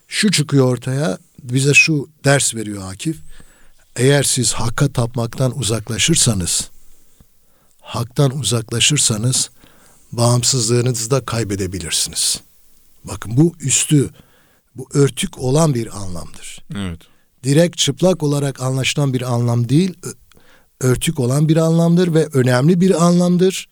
Şu 0.09 0.31
çıkıyor 0.31 0.73
ortaya, 0.73 1.19
bize 1.43 1.75
şu 1.75 2.09
ders 2.25 2.55
veriyor 2.55 2.93
Akif. 2.93 3.17
Eğer 3.97 4.23
siz 4.23 4.53
hakka 4.53 4.93
tapmaktan 4.93 5.59
uzaklaşırsanız, 5.59 6.70
haktan 7.91 8.39
uzaklaşırsanız 8.39 9.51
bağımsızlığınızı 10.13 11.11
da 11.11 11.25
kaybedebilirsiniz. 11.25 12.41
Bakın 13.05 13.37
bu 13.37 13.55
üstü, 13.61 14.11
bu 14.75 14.89
örtük 14.95 15.39
olan 15.39 15.75
bir 15.75 15.97
anlamdır. 15.97 16.65
Evet. 16.77 17.01
Direkt 17.45 17.79
çıplak 17.79 18.23
olarak 18.23 18.61
anlaşılan 18.61 19.15
bir 19.15 19.33
anlam 19.33 19.69
değil, 19.69 19.95
örtük 20.81 21.21
olan 21.21 21.49
bir 21.49 21.57
anlamdır 21.57 22.15
ve 22.15 22.27
önemli 22.33 22.81
bir 22.81 23.05
anlamdır. 23.05 23.69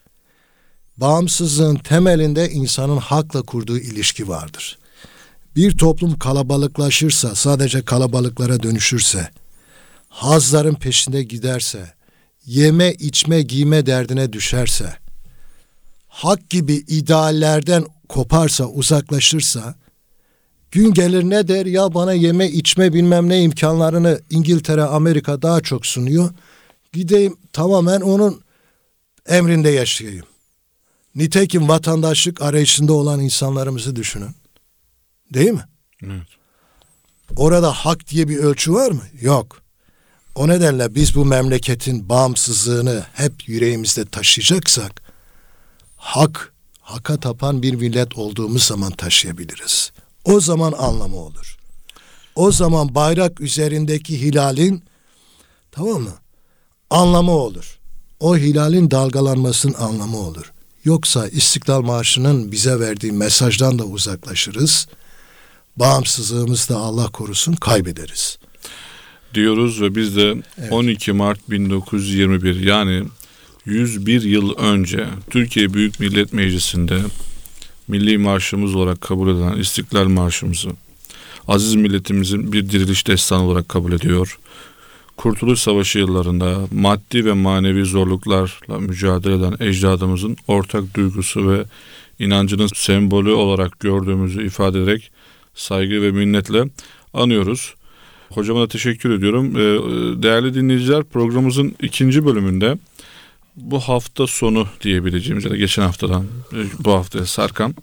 Bağımsızlığın 0.96 1.76
temelinde 1.76 2.50
insanın 2.50 2.98
hakla 2.98 3.42
kurduğu 3.42 3.78
ilişki 3.78 4.28
vardır. 4.28 4.78
Bir 5.56 5.76
toplum 5.76 6.18
kalabalıklaşırsa, 6.18 7.34
sadece 7.34 7.84
kalabalıklara 7.84 8.62
dönüşürse, 8.62 9.30
hazların 10.08 10.74
peşinde 10.74 11.22
giderse, 11.22 11.97
yeme, 12.48 12.92
içme, 12.92 13.42
giyme 13.42 13.86
derdine 13.86 14.32
düşerse, 14.32 14.96
hak 16.08 16.50
gibi 16.50 16.74
ideallerden 16.74 17.84
koparsa, 18.08 18.64
uzaklaşırsa, 18.64 19.74
gün 20.70 20.94
gelir 20.94 21.22
ne 21.22 21.48
der 21.48 21.66
ya 21.66 21.94
bana 21.94 22.12
yeme, 22.12 22.48
içme 22.48 22.92
bilmem 22.92 23.28
ne 23.28 23.42
imkanlarını 23.42 24.20
İngiltere, 24.30 24.82
Amerika 24.82 25.42
daha 25.42 25.60
çok 25.60 25.86
sunuyor. 25.86 26.30
Gideyim 26.92 27.36
tamamen 27.52 28.00
onun 28.00 28.40
emrinde 29.28 29.70
yaşayayım. 29.70 30.26
Nitekim 31.14 31.68
vatandaşlık 31.68 32.42
arayışında 32.42 32.92
olan 32.92 33.20
insanlarımızı 33.20 33.96
düşünün. 33.96 34.34
Değil 35.34 35.50
mi? 35.50 35.64
Evet. 36.04 36.28
Orada 37.36 37.72
hak 37.72 38.08
diye 38.08 38.28
bir 38.28 38.36
ölçü 38.36 38.72
var 38.72 38.90
mı? 38.90 39.02
Yok. 39.20 39.62
O 40.38 40.48
nedenle 40.48 40.94
biz 40.94 41.14
bu 41.14 41.24
memleketin 41.24 42.08
bağımsızlığını 42.08 43.04
hep 43.12 43.48
yüreğimizde 43.48 44.04
taşıyacaksak 44.04 45.02
hak, 45.96 46.52
haka 46.80 47.20
tapan 47.20 47.62
bir 47.62 47.74
millet 47.74 48.18
olduğumuz 48.18 48.62
zaman 48.62 48.92
taşıyabiliriz. 48.92 49.92
O 50.24 50.40
zaman 50.40 50.72
anlamı 50.72 51.16
olur. 51.16 51.56
O 52.34 52.52
zaman 52.52 52.94
bayrak 52.94 53.40
üzerindeki 53.40 54.20
hilalin 54.20 54.84
tamam 55.72 56.02
mı? 56.02 56.14
Anlamı 56.90 57.32
olur. 57.32 57.78
O 58.20 58.36
hilalin 58.36 58.90
dalgalanmasının 58.90 59.74
anlamı 59.74 60.18
olur. 60.18 60.52
Yoksa 60.84 61.28
İstiklal 61.28 61.82
Marşı'nın 61.82 62.52
bize 62.52 62.80
verdiği 62.80 63.12
mesajdan 63.12 63.78
da 63.78 63.84
uzaklaşırız. 63.84 64.86
Bağımsızlığımızı 65.76 66.68
da 66.68 66.76
Allah 66.76 67.10
korusun 67.10 67.52
kaybederiz. 67.52 68.38
Diyoruz 69.34 69.82
ve 69.82 69.94
biz 69.94 70.16
de 70.16 70.34
Evet. 70.58 70.72
12 70.72 71.12
Mart 71.12 71.50
1921 71.50 72.60
yani 72.60 73.04
101 73.66 74.22
yıl 74.22 74.54
önce 74.56 75.06
Türkiye 75.30 75.74
Büyük 75.74 76.00
Millet 76.00 76.32
Meclisi'nde 76.32 76.98
milli 77.88 78.18
marşımız 78.18 78.74
olarak 78.74 79.00
kabul 79.00 79.28
edilen 79.28 79.56
İstiklal 79.56 80.08
Marşımızı 80.08 80.70
aziz 81.48 81.74
milletimizin 81.74 82.52
bir 82.52 82.70
diriliş 82.70 83.06
destanı 83.06 83.42
olarak 83.42 83.68
kabul 83.68 83.92
ediyor. 83.92 84.38
Kurtuluş 85.16 85.60
Savaşı 85.60 85.98
yıllarında 85.98 86.58
maddi 86.72 87.24
ve 87.24 87.32
manevi 87.32 87.84
zorluklarla 87.84 88.78
mücadele 88.78 89.34
eden 89.34 89.56
ecdadımızın 89.60 90.36
ortak 90.46 90.96
duygusu 90.96 91.50
ve 91.50 91.64
inancının 92.18 92.68
sembolü 92.74 93.30
olarak 93.30 93.80
gördüğümüzü 93.80 94.46
ifade 94.46 94.82
ederek 94.82 95.10
saygı 95.54 96.02
ve 96.02 96.10
minnetle 96.10 96.64
anıyoruz. 97.14 97.74
Hocama 98.30 98.60
da 98.60 98.68
teşekkür 98.68 99.10
ediyorum. 99.10 99.56
Ee, 99.56 100.22
Değerli 100.22 100.54
dinleyiciler 100.54 101.04
programımızın 101.04 101.74
ikinci 101.82 102.26
bölümünde 102.26 102.78
bu 103.56 103.80
hafta 103.80 104.26
sonu 104.26 104.66
diyebileceğimiz 104.80 105.44
ya 105.44 105.50
da 105.50 105.56
geçen 105.56 105.82
haftadan 105.82 106.24
e, 106.52 106.56
bu 106.84 106.92
haftaya 106.92 107.26
sarkan 107.26 107.74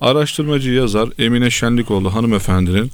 araştırmacı 0.00 0.70
yazar 0.70 1.08
Emine 1.18 1.50
Şenlikoğlu 1.50 2.14
hanımefendinin 2.14 2.90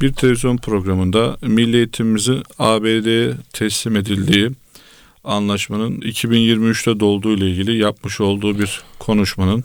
bir 0.00 0.12
televizyon 0.12 0.56
programında 0.56 1.36
milli 1.42 1.76
eğitimimizin 1.76 2.42
ABD'ye 2.58 3.32
teslim 3.52 3.96
edildiği 3.96 4.50
anlaşmanın 5.24 6.00
2023'te 6.00 7.00
dolduğu 7.00 7.36
ile 7.36 7.50
ilgili 7.50 7.76
yapmış 7.76 8.20
olduğu 8.20 8.58
bir 8.58 8.82
konuşmanın 8.98 9.64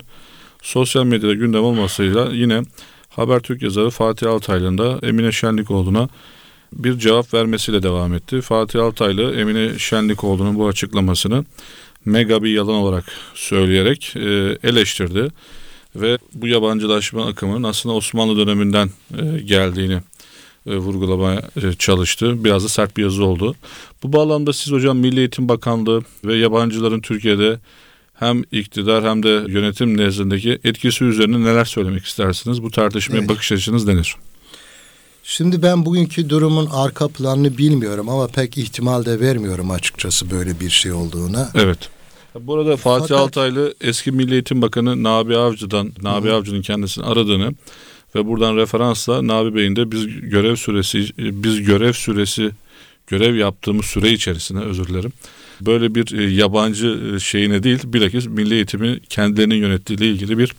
sosyal 0.61 1.03
medyada 1.03 1.33
gündem 1.33 1.63
olmasıyla 1.63 2.29
yine 2.31 2.61
Habertürk 3.09 3.61
yazarı 3.61 3.89
Fatih 3.89 4.31
Altaylı'nın 4.31 4.77
da 4.77 4.99
Emine 5.07 5.31
Şenlikoğlu'na 5.31 6.09
bir 6.75 6.99
cevap 6.99 7.33
vermesiyle 7.33 7.83
devam 7.83 8.13
etti. 8.13 8.41
Fatih 8.41 8.83
Altaylı 8.83 9.35
Emine 9.35 9.79
Şenlikoğlu'nun 9.79 10.55
bu 10.55 10.67
açıklamasını 10.67 11.45
mega 12.05 12.43
bir 12.43 12.49
yalan 12.49 12.75
olarak 12.75 13.05
söyleyerek 13.35 14.15
e, 14.15 14.57
eleştirdi 14.63 15.27
ve 15.95 16.17
bu 16.33 16.47
yabancılaşma 16.47 17.25
akımının 17.25 17.63
aslında 17.63 17.95
Osmanlı 17.95 18.37
döneminden 18.37 18.89
e, 19.17 19.39
geldiğini 19.39 19.99
e, 20.67 20.75
vurgulamaya 20.77 21.41
e, 21.63 21.73
çalıştı. 21.73 22.43
Biraz 22.43 22.63
da 22.63 22.69
sert 22.69 22.97
bir 22.97 23.03
yazı 23.03 23.25
oldu. 23.25 23.55
Bu 24.03 24.13
bağlamda 24.13 24.53
siz 24.53 24.73
hocam 24.73 24.97
Milli 24.97 25.19
Eğitim 25.19 25.49
Bakanlığı 25.49 26.03
ve 26.25 26.35
yabancıların 26.35 27.01
Türkiye'de 27.01 27.59
hem 28.13 28.43
iktidar 28.51 29.03
hem 29.03 29.23
de 29.23 29.43
yönetim 29.47 29.97
nezdindeki 29.97 30.59
etkisi 30.63 31.03
üzerine 31.03 31.43
neler 31.43 31.65
söylemek 31.65 32.05
istersiniz? 32.05 32.63
Bu 32.63 32.71
tartışmaya 32.71 33.19
Evet. 33.19 33.29
bakış 33.29 33.51
açınız 33.51 33.85
nedir? 33.87 34.15
Şimdi 35.27 35.61
ben 35.61 35.85
bugünkü 35.85 36.29
durumun 36.29 36.67
arka 36.71 37.07
planını 37.07 37.57
bilmiyorum 37.57 38.09
ama 38.09 38.27
pek 38.27 38.57
ihtimal 38.57 39.05
de 39.05 39.19
vermiyorum 39.19 39.71
açıkçası 39.71 40.31
böyle 40.31 40.59
bir 40.59 40.69
şey 40.69 40.91
olduğuna. 40.91 41.49
Evet. 41.55 41.89
Bu 42.39 42.55
arada 42.55 42.77
Fatih 42.77 43.07
Fakat- 43.07 43.19
Altaylı 43.19 43.73
eski 43.81 44.11
Milli 44.11 44.33
Eğitim 44.33 44.61
Bakanı 44.61 45.03
Nabi 45.03 45.37
Avcı'dan, 45.37 45.91
Nabi 46.01 46.31
Avcı'nın 46.31 46.61
kendisini 46.61 47.05
aradığını 47.05 47.53
ve 48.15 48.27
buradan 48.27 48.55
referansla 48.55 49.27
Nabi 49.27 49.55
Bey'in 49.55 49.75
de 49.75 49.91
biz 49.91 50.07
görev 50.21 50.55
süresi 50.55 51.07
biz 51.17 51.61
görev 51.61 51.93
süresi 51.93 52.51
görev 53.07 53.35
yaptığımız 53.35 53.85
süre 53.85 54.11
içerisinde 54.11 54.59
özür 54.59 54.87
dilerim. 54.87 55.13
Böyle 55.61 55.95
bir 55.95 56.19
e, 56.19 56.33
yabancı 56.33 56.99
e, 57.15 57.19
şeyine 57.19 57.63
değil 57.63 57.79
bilakis 57.85 58.27
milli 58.27 58.53
eğitimi 58.53 58.99
kendilerinin 59.09 59.55
yönettiğiyle 59.55 60.07
ilgili 60.07 60.37
bir 60.37 60.51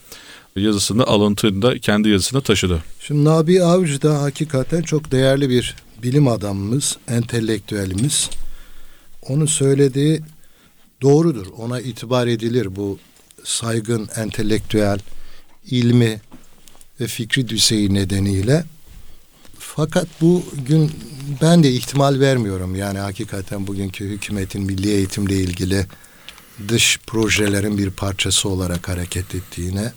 yazısında 0.61 1.09
alıntını 1.09 1.62
da 1.62 1.79
kendi 1.79 2.09
yazısına 2.09 2.40
taşıdı. 2.40 2.83
Şimdi 3.01 3.25
Nabi 3.25 3.62
Avcı 3.62 4.03
da 4.03 4.23
hakikaten 4.23 4.83
çok 4.83 5.11
değerli 5.11 5.51
bir 5.51 5.77
bilim 6.03 6.29
adamımız, 6.29 6.97
entelektüelimiz. 7.09 8.31
Onun 9.29 9.47
söylediği 9.47 10.21
doğrudur. 11.03 11.47
Ona 11.59 11.81
itibar 11.81 12.27
edilir 12.27 12.77
bu 12.77 12.99
saygın 13.45 14.09
entelektüel 14.16 14.99
ilmi 15.71 16.21
ve 17.01 17.07
fikri 17.07 17.49
düzeyi 17.49 17.95
nedeniyle. 17.95 18.64
Fakat 19.59 20.07
bugün 20.21 20.90
ben 21.42 21.62
de 21.62 21.73
ihtimal 21.73 22.21
vermiyorum. 22.21 22.75
Yani 22.75 22.99
hakikaten 22.99 23.66
bugünkü 23.66 24.05
hükümetin 24.05 24.62
milli 24.62 24.90
eğitimle 24.90 25.35
ilgili 25.35 25.87
dış 26.69 26.99
projelerin 27.07 27.79
bir 27.79 27.90
parçası 27.90 28.49
olarak 28.49 28.88
hareket 28.88 29.35
ettiğine. 29.35 29.92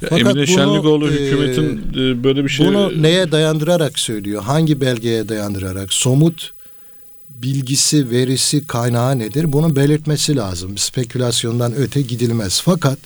Fakat 0.00 0.20
Emine 0.20 0.34
bunu, 0.34 0.46
Şenligoğlu 0.46 1.08
e, 1.08 1.12
hükümetin 1.12 1.82
e, 1.94 2.24
böyle 2.24 2.44
bir 2.44 2.48
şey 2.48 2.66
Bunu 2.66 3.02
neye 3.02 3.32
dayandırarak 3.32 3.98
söylüyor? 3.98 4.42
Hangi 4.42 4.80
belgeye 4.80 5.28
dayandırarak? 5.28 5.92
Somut 5.92 6.52
bilgisi, 7.28 8.10
verisi, 8.10 8.66
kaynağı 8.66 9.18
nedir? 9.18 9.52
Bunu 9.52 9.76
belirtmesi 9.76 10.36
lazım. 10.36 10.78
Spekülasyondan 10.78 11.74
öte 11.74 12.02
gidilmez. 12.02 12.60
Fakat 12.64 12.98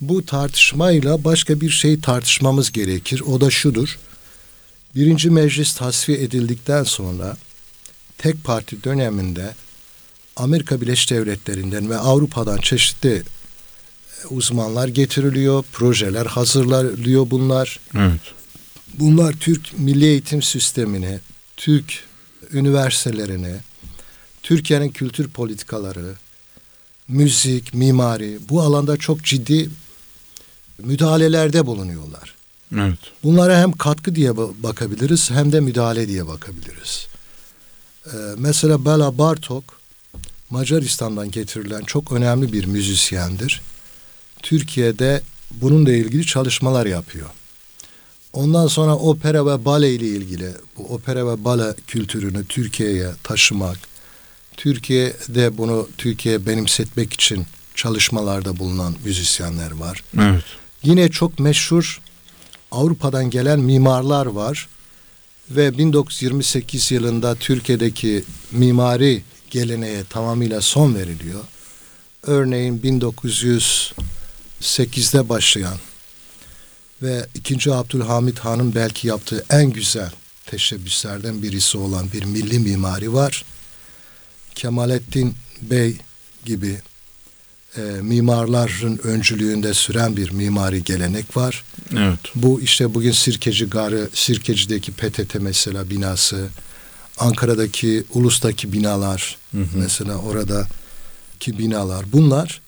bu 0.00 0.26
tartışmayla 0.26 1.24
başka 1.24 1.60
bir 1.60 1.70
şey 1.70 2.00
tartışmamız 2.00 2.72
gerekir. 2.72 3.20
O 3.20 3.40
da 3.40 3.50
şudur. 3.50 3.98
Birinci 4.94 5.30
meclis 5.30 5.74
tasfiye 5.74 6.22
edildikten 6.22 6.84
sonra 6.84 7.36
tek 8.18 8.44
parti 8.44 8.84
döneminde 8.84 9.54
Amerika 10.36 10.80
Birleşik 10.80 11.10
Devletleri'nden 11.10 11.90
ve 11.90 11.98
Avrupa'dan 11.98 12.58
çeşitli 12.58 13.22
uzmanlar 14.30 14.88
getiriliyor, 14.88 15.64
projeler 15.72 16.26
hazırlanıyor 16.26 17.30
bunlar. 17.30 17.80
Evet. 17.96 18.20
Bunlar 18.94 19.32
Türk 19.32 19.78
milli 19.78 20.04
eğitim 20.06 20.42
sistemini, 20.42 21.20
Türk 21.56 22.04
üniversitelerini, 22.52 23.54
Türkiye'nin 24.42 24.88
kültür 24.88 25.28
politikaları, 25.28 26.14
müzik, 27.08 27.74
mimari 27.74 28.38
bu 28.48 28.60
alanda 28.62 28.96
çok 28.96 29.24
ciddi 29.24 29.70
müdahalelerde 30.78 31.66
bulunuyorlar. 31.66 32.34
Evet. 32.74 32.98
Bunlara 33.22 33.60
hem 33.60 33.72
katkı 33.72 34.14
diye 34.14 34.30
ba- 34.30 34.62
bakabiliriz 34.62 35.30
hem 35.30 35.52
de 35.52 35.60
müdahale 35.60 36.08
diye 36.08 36.26
bakabiliriz. 36.26 37.06
Ee, 38.06 38.10
mesela 38.36 38.84
Bela 38.84 39.18
Bartok 39.18 39.80
Macaristan'dan 40.50 41.30
getirilen 41.30 41.82
çok 41.82 42.12
önemli 42.12 42.52
bir 42.52 42.64
müzisyendir. 42.64 43.60
Türkiye'de 44.42 45.22
bununla 45.50 45.92
ilgili 45.92 46.26
çalışmalar 46.26 46.86
yapıyor. 46.86 47.30
Ondan 48.32 48.66
sonra 48.66 48.96
opera 48.96 49.46
ve 49.46 49.64
bale 49.64 49.94
ile 49.94 50.06
ilgili 50.06 50.50
bu 50.76 50.94
opera 50.94 51.26
ve 51.26 51.44
bale 51.44 51.74
kültürünü 51.86 52.44
Türkiye'ye 52.46 53.10
taşımak, 53.22 53.78
Türkiye'de 54.56 55.58
bunu 55.58 55.88
Türkiye'ye 55.98 56.46
benimsetmek 56.46 57.12
için 57.12 57.46
çalışmalarda 57.74 58.58
bulunan 58.58 58.94
müzisyenler 59.04 59.70
var. 59.70 60.04
Evet. 60.20 60.44
Yine 60.82 61.08
çok 61.08 61.38
meşhur 61.38 62.00
Avrupa'dan 62.70 63.30
gelen 63.30 63.60
mimarlar 63.60 64.26
var 64.26 64.68
ve 65.50 65.78
1928 65.78 66.90
yılında 66.90 67.34
Türkiye'deki 67.34 68.24
mimari 68.52 69.22
geleneğe 69.50 70.04
tamamıyla 70.04 70.60
son 70.60 70.94
veriliyor. 70.94 71.40
Örneğin 72.22 72.82
1908'de 74.60 75.28
başlayan 75.28 75.78
ve 77.02 77.26
2. 77.34 77.72
Abdülhamit 77.72 78.38
Han'ın 78.38 78.74
belki 78.74 79.08
yaptığı 79.08 79.44
en 79.50 79.70
güzel 79.70 80.10
teşebbüslerden 80.46 81.42
birisi 81.42 81.78
olan 81.78 82.12
bir 82.12 82.24
milli 82.24 82.58
mimari 82.58 83.12
var. 83.12 83.44
Kemalettin 84.54 85.34
Bey 85.62 85.96
gibi 86.44 86.78
e, 87.76 87.80
mimarların 87.80 89.00
öncülüğünde 89.04 89.74
süren 89.74 90.16
bir 90.16 90.30
mimari 90.30 90.84
gelenek 90.84 91.36
var. 91.36 91.64
Evet. 91.96 92.18
Bu 92.34 92.60
işte 92.60 92.94
bugün 92.94 93.12
Sirkeci 93.12 93.66
Garı, 93.66 94.08
Sirkeci'deki 94.14 94.92
PTT 94.92 95.34
mesela 95.40 95.90
binası, 95.90 96.48
Ankara'daki 97.18 98.04
Ulus'taki 98.14 98.72
binalar, 98.72 99.36
Hı 99.52 99.60
hı. 99.60 99.66
mesela 99.74 100.16
oradaki 100.16 101.58
binalar. 101.58 102.12
Bunlar 102.12 102.60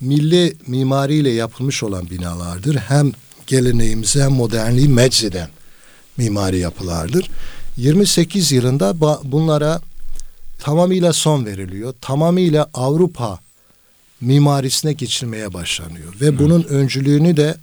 milli 0.00 0.56
mimariyle 0.66 1.30
yapılmış 1.30 1.82
olan 1.82 2.10
binalardır. 2.10 2.76
Hem 2.76 3.12
geleneğimizi 3.46 4.22
hem 4.22 4.32
modernliği 4.32 4.88
meczeden 4.88 5.48
mimari 6.16 6.58
yapılardır. 6.58 7.30
28 7.76 8.52
yılında 8.52 9.00
bunlara 9.24 9.80
tamamıyla 10.58 11.12
son 11.12 11.46
veriliyor. 11.46 11.94
Tamamıyla 12.00 12.70
Avrupa 12.74 13.38
mimarisine 14.20 14.92
geçilmeye 14.92 15.54
başlanıyor. 15.54 16.14
Ve 16.20 16.38
bunun 16.38 16.62
öncülüğünü 16.62 17.36
de 17.36 17.56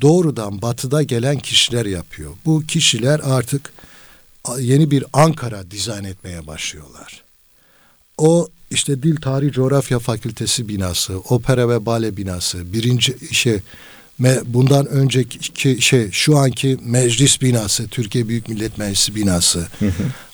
doğrudan 0.00 0.62
batıda 0.62 1.02
gelen 1.02 1.38
kişiler 1.38 1.86
yapıyor. 1.86 2.32
Bu 2.46 2.66
kişiler 2.66 3.20
artık 3.24 3.72
yeni 4.58 4.90
bir 4.90 5.04
Ankara 5.12 5.70
dizayn 5.70 6.04
etmeye 6.04 6.46
başlıyorlar. 6.46 7.22
O 8.18 8.48
işte 8.70 9.02
Dil 9.02 9.16
Tarih 9.16 9.52
Coğrafya 9.52 9.98
Fakültesi 9.98 10.68
binası, 10.68 11.18
opera 11.18 11.68
ve 11.68 11.86
bale 11.86 12.16
binası, 12.16 12.72
birinci 12.72 13.34
şey 13.34 13.58
me- 14.20 14.42
bundan 14.46 14.86
önceki 14.86 15.82
şey 15.82 16.10
şu 16.10 16.38
anki 16.38 16.78
meclis 16.84 17.42
binası, 17.42 17.88
Türkiye 17.88 18.28
Büyük 18.28 18.48
Millet 18.48 18.78
Meclisi 18.78 19.14
binası. 19.14 19.68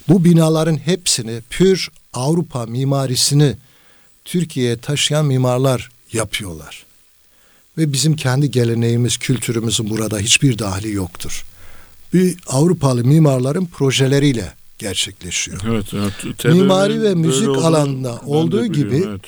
Bu 0.08 0.24
binaların 0.24 0.76
hepsini 0.76 1.40
pür 1.50 1.88
Avrupa 2.12 2.66
mimarisini 2.66 3.56
Türkiye'ye 4.24 4.76
taşıyan 4.76 5.26
mimarlar 5.26 5.90
yapıyorlar. 6.12 6.86
Ve 7.78 7.92
bizim 7.92 8.16
kendi 8.16 8.50
geleneğimiz, 8.50 9.16
kültürümüzün 9.16 9.90
burada 9.90 10.18
hiçbir 10.18 10.58
dahli 10.58 10.92
yoktur. 10.92 11.44
Bir 12.12 12.36
Avrupalı 12.46 13.04
mimarların 13.04 13.66
projeleriyle 13.66 14.52
gerçekleşiyor. 14.78 15.60
Evet, 15.68 15.86
evet. 15.94 16.44
Mimari 16.44 16.92
TBMM'nin 16.92 17.04
ve 17.04 17.14
müzik 17.14 17.48
olduğunu 17.48 17.66
alanında 17.66 18.20
olduğu 18.26 18.66
gibi 18.66 19.04
evet. 19.08 19.20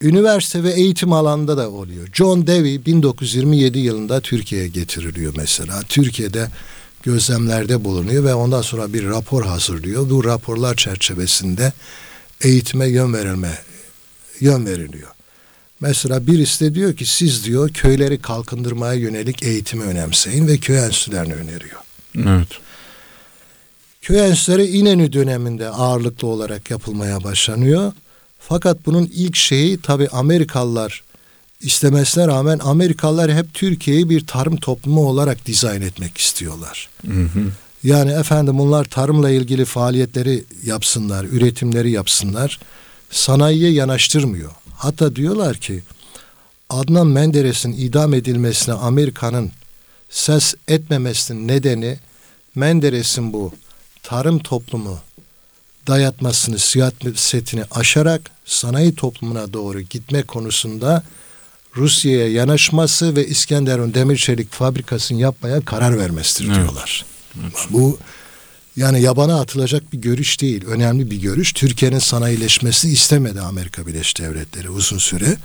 Üniversite 0.00 0.62
ve 0.62 0.72
eğitim 0.72 1.12
alanında 1.12 1.56
da 1.56 1.70
oluyor. 1.70 2.08
John 2.12 2.46
Dewey 2.46 2.86
1927 2.86 3.78
yılında 3.78 4.20
Türkiye'ye 4.20 4.68
getiriliyor 4.68 5.34
mesela. 5.36 5.80
Türkiye'de 5.88 6.48
gözlemlerde 7.02 7.84
bulunuyor 7.84 8.24
ve 8.24 8.34
ondan 8.34 8.62
sonra 8.62 8.92
bir 8.92 9.06
rapor 9.06 9.44
hazırlıyor. 9.44 10.10
Bu 10.10 10.24
raporlar 10.24 10.74
çerçevesinde 10.74 11.72
eğitime 12.40 12.86
yön 12.88 13.14
verilme 13.14 13.58
yön 14.40 14.66
veriliyor. 14.66 15.10
Mesela 15.80 16.26
birisi 16.26 16.64
de 16.64 16.74
diyor 16.74 16.96
ki 16.96 17.06
siz 17.06 17.44
diyor 17.44 17.68
köyleri 17.68 18.18
kalkındırmaya 18.18 18.94
yönelik 18.94 19.42
eğitimi 19.42 19.84
önemseyin 19.84 20.48
ve 20.48 20.58
köy 20.58 20.78
enstitülerini 20.78 21.34
öneriyor. 21.34 21.80
Evet. 22.16 22.48
Köy 24.06 24.28
enstitüleri 24.28 24.66
İnönü 24.66 25.12
döneminde 25.12 25.68
ağırlıklı 25.68 26.28
olarak 26.28 26.70
yapılmaya 26.70 27.24
başlanıyor. 27.24 27.92
Fakat 28.38 28.86
bunun 28.86 29.10
ilk 29.14 29.36
şeyi 29.36 29.80
tabi 29.80 30.08
Amerikalılar 30.08 31.02
istemesine 31.60 32.26
rağmen 32.26 32.58
Amerikalılar 32.58 33.32
hep 33.32 33.54
Türkiye'yi 33.54 34.10
bir 34.10 34.26
tarım 34.26 34.56
toplumu 34.56 35.08
olarak 35.08 35.46
dizayn 35.46 35.80
etmek 35.80 36.18
istiyorlar. 36.18 36.88
Hı 37.06 37.22
hı. 37.22 37.40
Yani 37.84 38.12
efendim 38.12 38.58
bunlar 38.58 38.84
tarımla 38.84 39.30
ilgili 39.30 39.64
faaliyetleri 39.64 40.44
yapsınlar, 40.64 41.24
üretimleri 41.24 41.90
yapsınlar. 41.90 42.60
Sanayiye 43.10 43.70
yanaştırmıyor. 43.70 44.50
Hatta 44.76 45.16
diyorlar 45.16 45.56
ki 45.56 45.82
Adnan 46.70 47.06
Menderes'in 47.06 47.72
idam 47.72 48.14
edilmesine 48.14 48.74
Amerika'nın 48.74 49.52
ses 50.10 50.54
etmemesinin 50.68 51.48
nedeni 51.48 51.98
Menderes'in 52.54 53.32
bu 53.32 53.52
tarım 54.06 54.38
toplumu 54.38 54.98
dayatmasını, 55.86 56.58
siyasetini 56.58 57.64
aşarak 57.70 58.22
sanayi 58.44 58.94
toplumuna 58.94 59.52
doğru 59.52 59.80
gitme 59.80 60.22
konusunda 60.22 61.02
Rusya'ya 61.76 62.28
yanaşması 62.32 63.16
ve 63.16 63.26
İskenderun 63.26 63.94
demir 63.94 64.16
çelik 64.16 64.52
fabrikasını 64.52 65.20
yapmaya 65.20 65.60
karar 65.60 65.98
vermesidir 65.98 66.48
Evet. 66.48 66.56
diyorlar. 66.56 67.04
Bu 67.70 67.98
yani 68.76 69.02
yabana 69.02 69.40
atılacak 69.40 69.92
bir 69.92 69.98
görüş 69.98 70.40
değil. 70.40 70.64
Önemli 70.66 71.10
bir 71.10 71.20
görüş. 71.20 71.52
Türkiye'nin 71.52 71.98
sanayileşmesini 71.98 72.92
istemedi 72.92 73.40
Amerika 73.40 73.86
Birleşik 73.86 74.20
Devletleri 74.20 74.70
uzun 74.70 74.98
süre. 74.98 75.36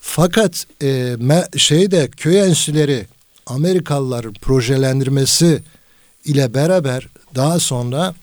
Fakat 0.00 0.66
e, 0.82 0.86
me- 1.18 1.58
şeyde 1.58 2.08
köy 2.16 2.40
enstitüleri 2.40 3.06
Amerikalıların 3.46 4.32
projelendirmesi 4.32 5.62
ile 6.24 6.54
beraber 6.54 7.08
daha 7.36 7.60
sonra 7.60 8.14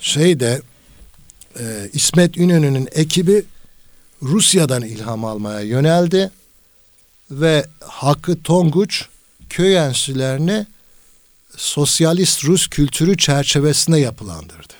şeyde 0.00 0.62
e, 1.60 1.90
İsmet 1.92 2.36
İnönü'nün 2.36 2.88
ekibi 2.92 3.44
Rusya'dan 4.22 4.82
ilham 4.82 5.24
almaya 5.24 5.60
yöneldi 5.60 6.30
ve 7.30 7.66
Hakkı 7.80 8.42
Tonguç 8.42 9.04
köy 9.50 9.76
enstitülerini 9.76 10.66
sosyalist 11.56 12.44
Rus 12.44 12.66
kültürü 12.66 13.16
çerçevesinde 13.16 13.98
yapılandırdı. 13.98 14.74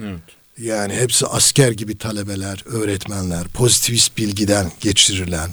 Evet. 0.00 0.20
Yani 0.58 0.94
hepsi 0.94 1.26
asker 1.26 1.72
gibi 1.72 1.98
talebeler, 1.98 2.62
öğretmenler, 2.66 3.48
pozitivist 3.48 4.16
bilgiden 4.16 4.72
geçirilen, 4.80 5.50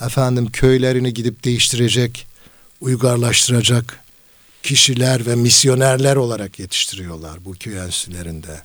efendim 0.00 0.50
köylerini 0.52 1.14
gidip 1.14 1.44
değiştirecek, 1.44 2.26
uygarlaştıracak 2.80 4.00
kişiler 4.62 5.26
ve 5.26 5.34
misyonerler 5.34 6.16
olarak 6.16 6.58
yetiştiriyorlar 6.58 7.44
bu 7.44 7.52
köy 7.52 7.78
enstitülerinde. 7.78 8.62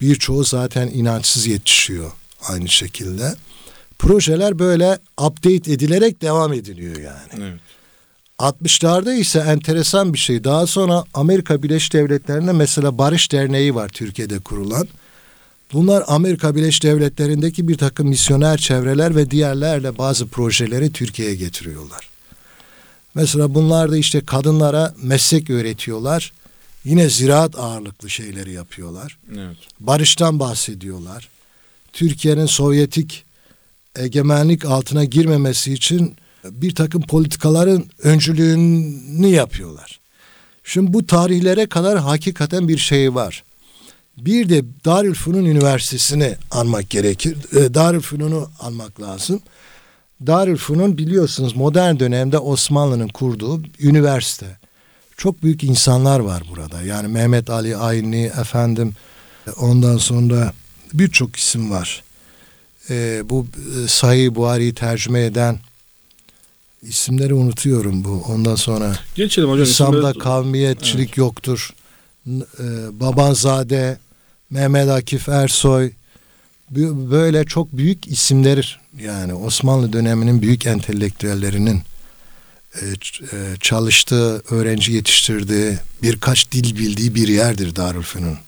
Birçoğu 0.00 0.44
zaten 0.44 0.88
inançsız 0.88 1.46
yetişiyor 1.46 2.10
aynı 2.48 2.68
şekilde. 2.68 3.34
Projeler 3.98 4.58
böyle 4.58 4.98
update 5.20 5.72
edilerek 5.72 6.22
devam 6.22 6.52
ediliyor 6.52 6.96
yani. 6.96 7.50
Evet. 7.50 7.60
60'larda 8.38 9.14
ise 9.14 9.38
enteresan 9.38 10.12
bir 10.12 10.18
şey. 10.18 10.44
Daha 10.44 10.66
sonra 10.66 11.04
Amerika 11.14 11.62
Birleşik 11.62 11.92
Devletleri'nde 11.92 12.52
mesela 12.52 12.98
Barış 12.98 13.32
Derneği 13.32 13.74
var 13.74 13.88
Türkiye'de 13.88 14.38
kurulan. 14.38 14.88
Bunlar 15.72 16.04
Amerika 16.06 16.54
Birleşik 16.56 16.82
Devletleri'ndeki 16.82 17.68
bir 17.68 17.78
takım 17.78 18.08
misyoner 18.08 18.58
çevreler 18.58 19.16
ve 19.16 19.30
diğerlerle 19.30 19.98
bazı 19.98 20.26
projeleri 20.26 20.92
Türkiye'ye 20.92 21.34
getiriyorlar. 21.34 22.07
Mesela 23.14 23.54
bunlar 23.54 23.90
da 23.90 23.96
işte 23.96 24.20
kadınlara 24.20 24.94
meslek 25.02 25.50
öğretiyorlar. 25.50 26.32
Yine 26.84 27.08
ziraat 27.08 27.58
ağırlıklı 27.58 28.10
şeyleri 28.10 28.52
yapıyorlar. 28.52 29.18
Evet. 29.32 29.56
Barıştan 29.80 30.40
bahsediyorlar. 30.40 31.28
Türkiye'nin 31.92 32.46
Sovyetik 32.46 33.24
egemenlik 33.96 34.64
altına 34.64 35.04
girmemesi 35.04 35.72
için 35.72 36.16
bir 36.44 36.74
takım 36.74 37.02
politikaların 37.02 37.84
öncülüğünü 38.02 39.26
yapıyorlar. 39.26 40.00
Şimdi 40.64 40.92
bu 40.92 41.06
tarihlere 41.06 41.66
kadar 41.66 41.98
hakikaten 41.98 42.68
bir 42.68 42.78
şey 42.78 43.14
var. 43.14 43.44
Bir 44.16 44.48
de 44.48 44.64
Darülfünun 44.84 45.44
Üniversitesi'ni 45.44 46.36
anmak 46.50 46.90
gerekir. 46.90 47.36
E, 47.56 47.74
Darülfünun'u 47.74 48.50
anmak 48.60 49.00
lazım. 49.00 49.40
Darülfünun 50.26 50.98
biliyorsunuz 50.98 51.56
modern 51.56 51.98
dönemde 51.98 52.38
Osmanlı'nın 52.38 53.08
kurduğu 53.08 53.62
üniversite. 53.80 54.46
Çok 55.16 55.42
büyük 55.42 55.64
insanlar 55.64 56.20
var 56.20 56.42
burada. 56.50 56.82
Yani 56.82 57.08
Mehmet 57.08 57.50
Ali 57.50 57.76
Ayni, 57.76 58.24
efendim 58.40 58.94
Ondan 59.56 59.96
sonra 59.96 60.52
birçok 60.92 61.36
isim 61.36 61.70
var. 61.70 62.02
Ee, 62.90 63.22
bu 63.24 63.46
e, 63.84 63.88
Sahih 63.88 64.34
Buhari'yi 64.34 64.74
tercüme 64.74 65.24
eden 65.24 65.58
isimleri 66.82 67.34
unutuyorum 67.34 68.04
bu. 68.04 68.24
Ondan 68.28 68.54
sonra 68.54 68.92
Geçelim 69.14 69.48
hocam. 69.50 69.64
İslam'da 69.64 70.12
kavmiyetçilik 70.12 71.16
yoktur. 71.16 71.70
N- 72.26 72.44
E, 72.58 73.00
Babanzade, 73.00 73.98
Mehmet 74.50 74.88
Akif 74.88 75.28
Ersoy 75.28 75.90
böyle 77.10 77.44
çok 77.44 77.72
büyük 77.72 78.08
isimler 78.08 78.80
yani 79.00 79.34
Osmanlı 79.34 79.92
döneminin 79.92 80.42
büyük 80.42 80.66
entelektüellerinin 80.66 81.82
e, 82.74 82.86
e, 83.32 83.56
çalıştığı, 83.60 84.42
öğrenci 84.50 84.92
yetiştirdiği, 84.92 85.78
birkaç 86.02 86.52
dil 86.52 86.78
bildiği 86.78 87.14
bir 87.14 87.28
yerdir 87.28 87.76
Darülfünun. 87.76 88.38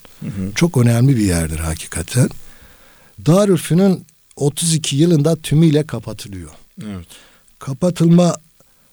Çok 0.55 0.77
önemli 0.77 1.17
bir 1.17 1.25
yerdir 1.25 1.59
hakikaten. 1.59 2.29
Darülfünun 3.27 4.05
32 4.37 4.97
yılında 4.97 5.37
tümüyle 5.37 5.87
kapatılıyor 5.87 6.51
Evet. 6.83 7.07
kapatılma 7.59 8.37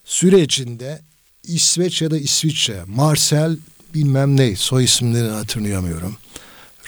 sürecinde 0.06 1.02
İsveç 1.44 2.02
ya 2.02 2.12
da 2.12 2.18
İsviçre, 2.18 2.84
Marcel 2.88 3.58
bilmem 3.94 4.38
ne 4.38 4.56
soy 4.56 4.84
isimlerini 4.84 5.32
hatırlayamıyorum. 5.32 6.18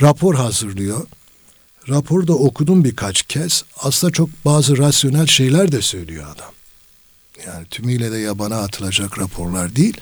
Rapor 0.02 0.36
hazırlıyor. 0.36 1.08
Raporda 1.90 2.34
okudum 2.34 2.84
birkaç 2.84 3.24
kez. 3.24 3.64
Aslında 3.78 4.14
çok 4.14 4.30
bazı 4.46 4.78
rasyonel 4.78 5.28
şeyler 5.28 5.72
de 5.72 5.82
söylüyor 5.82 6.26
adam. 6.36 6.52
Yani 7.48 7.66
tümüyle 7.66 8.12
de 8.12 8.18
yabana 8.18 8.58
atılacak 8.58 9.20
raporlar 9.20 9.76
değil. 9.76 9.98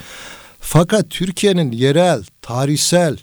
Fakat 0.59 1.09
Türkiye'nin 1.09 1.71
yerel, 1.71 2.23
tarihsel, 2.41 3.17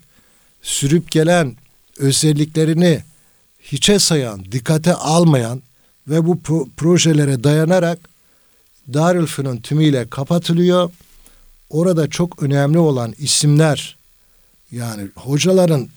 sürüp 0.63 1.11
gelen 1.11 1.57
özelliklerini 1.99 3.03
hiçe 3.63 3.99
sayan, 3.99 4.45
dikkate 4.53 4.95
almayan 4.95 5.63
ve 6.09 6.27
bu 6.27 6.35
pro- 6.35 6.69
projelere 6.77 7.45
dayanarak 7.45 7.99
Darülfünun 8.95 9.57
tümüyle 9.57 10.09
kapatılıyor. 10.09 10.91
Orada 11.71 12.11
çok 12.11 12.43
önemli 12.43 12.79
olan 12.79 13.15
isimler 13.19 13.97
yani 14.73 15.09
hocaların 15.15 15.89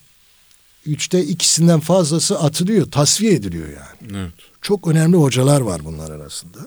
üçte 0.88 1.23
ikisinden 1.23 1.80
fazlası 1.80 2.39
atılıyor, 2.39 2.91
tasfiye 2.91 3.34
ediliyor 3.34 3.67
yani. 3.67 4.17
Evet. 4.21 4.32
Çok 4.62 4.88
önemli 4.88 5.17
hocalar 5.17 5.62
var 5.62 5.86
bunlar 5.86 6.12
arasında. 6.12 6.58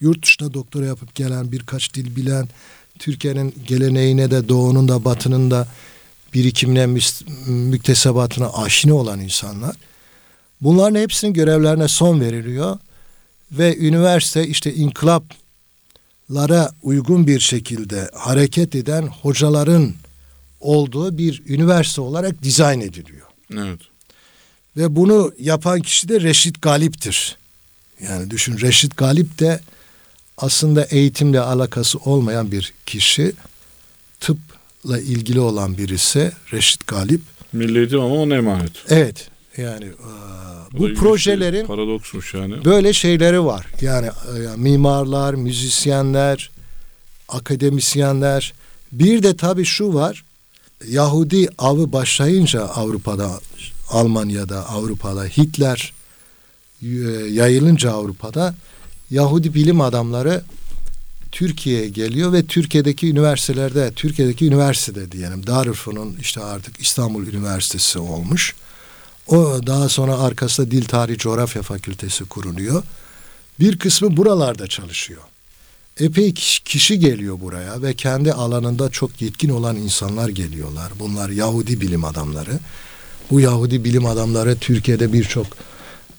Yurt 0.00 0.22
dışında 0.22 0.54
doktora 0.54 0.86
yapıp 0.86 1.14
gelen 1.14 1.52
birkaç 1.52 1.94
dil 1.94 2.16
bilen, 2.16 2.48
Türkiye'nin 2.98 3.54
geleneğine 3.66 4.30
de 4.30 4.48
doğunun 4.48 4.88
da 4.88 5.04
batının 5.04 5.50
da 5.50 5.68
birikimine, 6.34 6.86
müktesebatına 7.46 8.52
aşina 8.52 8.94
olan 8.94 9.20
insanlar. 9.20 9.76
Bunların 10.60 11.00
hepsinin 11.00 11.32
görevlerine 11.32 11.88
son 11.88 12.20
veriliyor 12.20 12.78
ve 13.52 13.76
üniversite 13.76 14.46
işte 14.46 14.74
inkılaplara 14.74 16.72
uygun 16.82 17.26
bir 17.26 17.40
şekilde 17.40 18.10
hareket 18.14 18.74
eden 18.74 19.02
hocaların 19.02 19.94
olduğu 20.60 21.18
bir 21.18 21.42
üniversite 21.46 22.00
olarak 22.00 22.42
dizayn 22.42 22.80
ediliyor. 22.80 23.23
Evet. 23.52 23.80
Ve 24.76 24.96
bunu 24.96 25.32
yapan 25.38 25.80
kişi 25.80 26.08
de 26.08 26.20
Reşit 26.20 26.62
Galip'tir. 26.62 27.36
Yani 28.08 28.30
düşün 28.30 28.58
Reşit 28.60 28.96
Galip 28.96 29.38
de 29.38 29.60
aslında 30.38 30.84
eğitimle 30.84 31.40
alakası 31.40 31.98
olmayan 31.98 32.52
bir 32.52 32.72
kişi. 32.86 33.32
Tıpla 34.20 34.98
ilgili 34.98 35.40
olan 35.40 35.78
birisi 35.78 36.32
Reşit 36.52 36.86
Galip. 36.86 37.20
Milli 37.52 37.78
eğitim 37.78 38.00
ama 38.00 38.14
ona 38.14 38.34
emanet. 38.36 38.72
Evet 38.88 39.28
yani 39.56 39.84
e, 39.84 40.78
Bu 40.78 40.94
projelerin 40.94 41.60
bir 41.62 41.66
Paradoksmuş 41.66 42.34
yani. 42.34 42.64
böyle 42.64 42.92
şeyleri 42.92 43.44
var. 43.44 43.66
Yani 43.80 44.06
e, 44.06 44.56
mimarlar, 44.56 45.34
müzisyenler, 45.34 46.50
akademisyenler. 47.28 48.52
Bir 48.92 49.22
de 49.22 49.36
tabii 49.36 49.64
şu 49.64 49.94
var. 49.94 50.24
Yahudi 50.88 51.48
avı 51.58 51.92
başlayınca 51.92 52.64
Avrupa'da, 52.64 53.40
Almanya'da, 53.90 54.68
Avrupa'da 54.68 55.24
Hitler 55.24 55.92
e, 56.82 56.86
yayılınca 57.30 57.92
Avrupa'da 57.92 58.54
Yahudi 59.10 59.54
bilim 59.54 59.80
adamları 59.80 60.42
Türkiye'ye 61.32 61.88
geliyor 61.88 62.32
ve 62.32 62.46
Türkiye'deki 62.46 63.10
üniversitelerde, 63.10 63.92
Türkiye'deki 63.96 64.46
üniversitede 64.46 65.12
diyelim 65.12 65.46
Darülfünun 65.46 66.16
işte 66.20 66.40
artık 66.40 66.80
İstanbul 66.80 67.26
Üniversitesi 67.26 67.98
olmuş. 67.98 68.54
O 69.26 69.60
daha 69.66 69.88
sonra 69.88 70.18
arkasında 70.18 70.70
Dil 70.70 70.84
Tarihi 70.84 71.18
Coğrafya 71.18 71.62
Fakültesi 71.62 72.24
kuruluyor. 72.24 72.82
Bir 73.60 73.78
kısmı 73.78 74.16
buralarda 74.16 74.66
çalışıyor. 74.66 75.22
Epey 76.00 76.34
kişi, 76.34 76.98
geliyor 76.98 77.40
buraya 77.40 77.82
ve 77.82 77.94
kendi 77.94 78.32
alanında 78.32 78.90
çok 78.90 79.22
yetkin 79.22 79.48
olan 79.48 79.76
insanlar 79.76 80.28
geliyorlar. 80.28 80.92
Bunlar 80.98 81.28
Yahudi 81.30 81.80
bilim 81.80 82.04
adamları. 82.04 82.58
Bu 83.30 83.40
Yahudi 83.40 83.84
bilim 83.84 84.06
adamları 84.06 84.58
Türkiye'de 84.58 85.12
birçok 85.12 85.46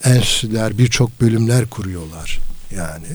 enstitüler, 0.04 0.78
birçok 0.78 1.22
bölümler 1.22 1.66
kuruyorlar. 1.66 2.40
Yani 2.76 3.08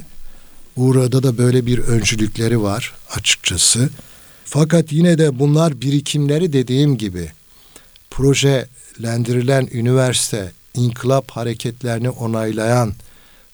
burada 0.76 1.22
da 1.22 1.38
böyle 1.38 1.66
bir 1.66 1.78
öncülükleri 1.78 2.62
var 2.62 2.94
açıkçası. 3.10 3.88
Fakat 4.44 4.92
yine 4.92 5.18
de 5.18 5.38
bunlar 5.38 5.80
birikimleri 5.80 6.52
dediğim 6.52 6.98
gibi 6.98 7.32
projelendirilen 8.10 9.68
üniversite, 9.72 10.52
inkılap 10.74 11.30
hareketlerini 11.30 12.10
onaylayan, 12.10 12.92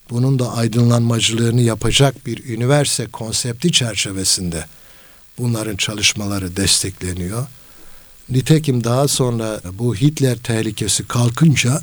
bunun 0.09 0.39
da 0.39 0.53
aydınlanmacılığını 0.53 1.61
yapacak 1.61 2.25
bir 2.25 2.45
üniversite 2.45 3.07
konsepti 3.07 3.71
çerçevesinde 3.71 4.65
bunların 5.37 5.75
çalışmaları 5.75 6.55
destekleniyor. 6.55 7.47
Nitekim 8.29 8.83
daha 8.83 9.07
sonra 9.07 9.61
bu 9.73 9.95
Hitler 9.95 10.37
tehlikesi 10.37 11.07
kalkınca 11.07 11.81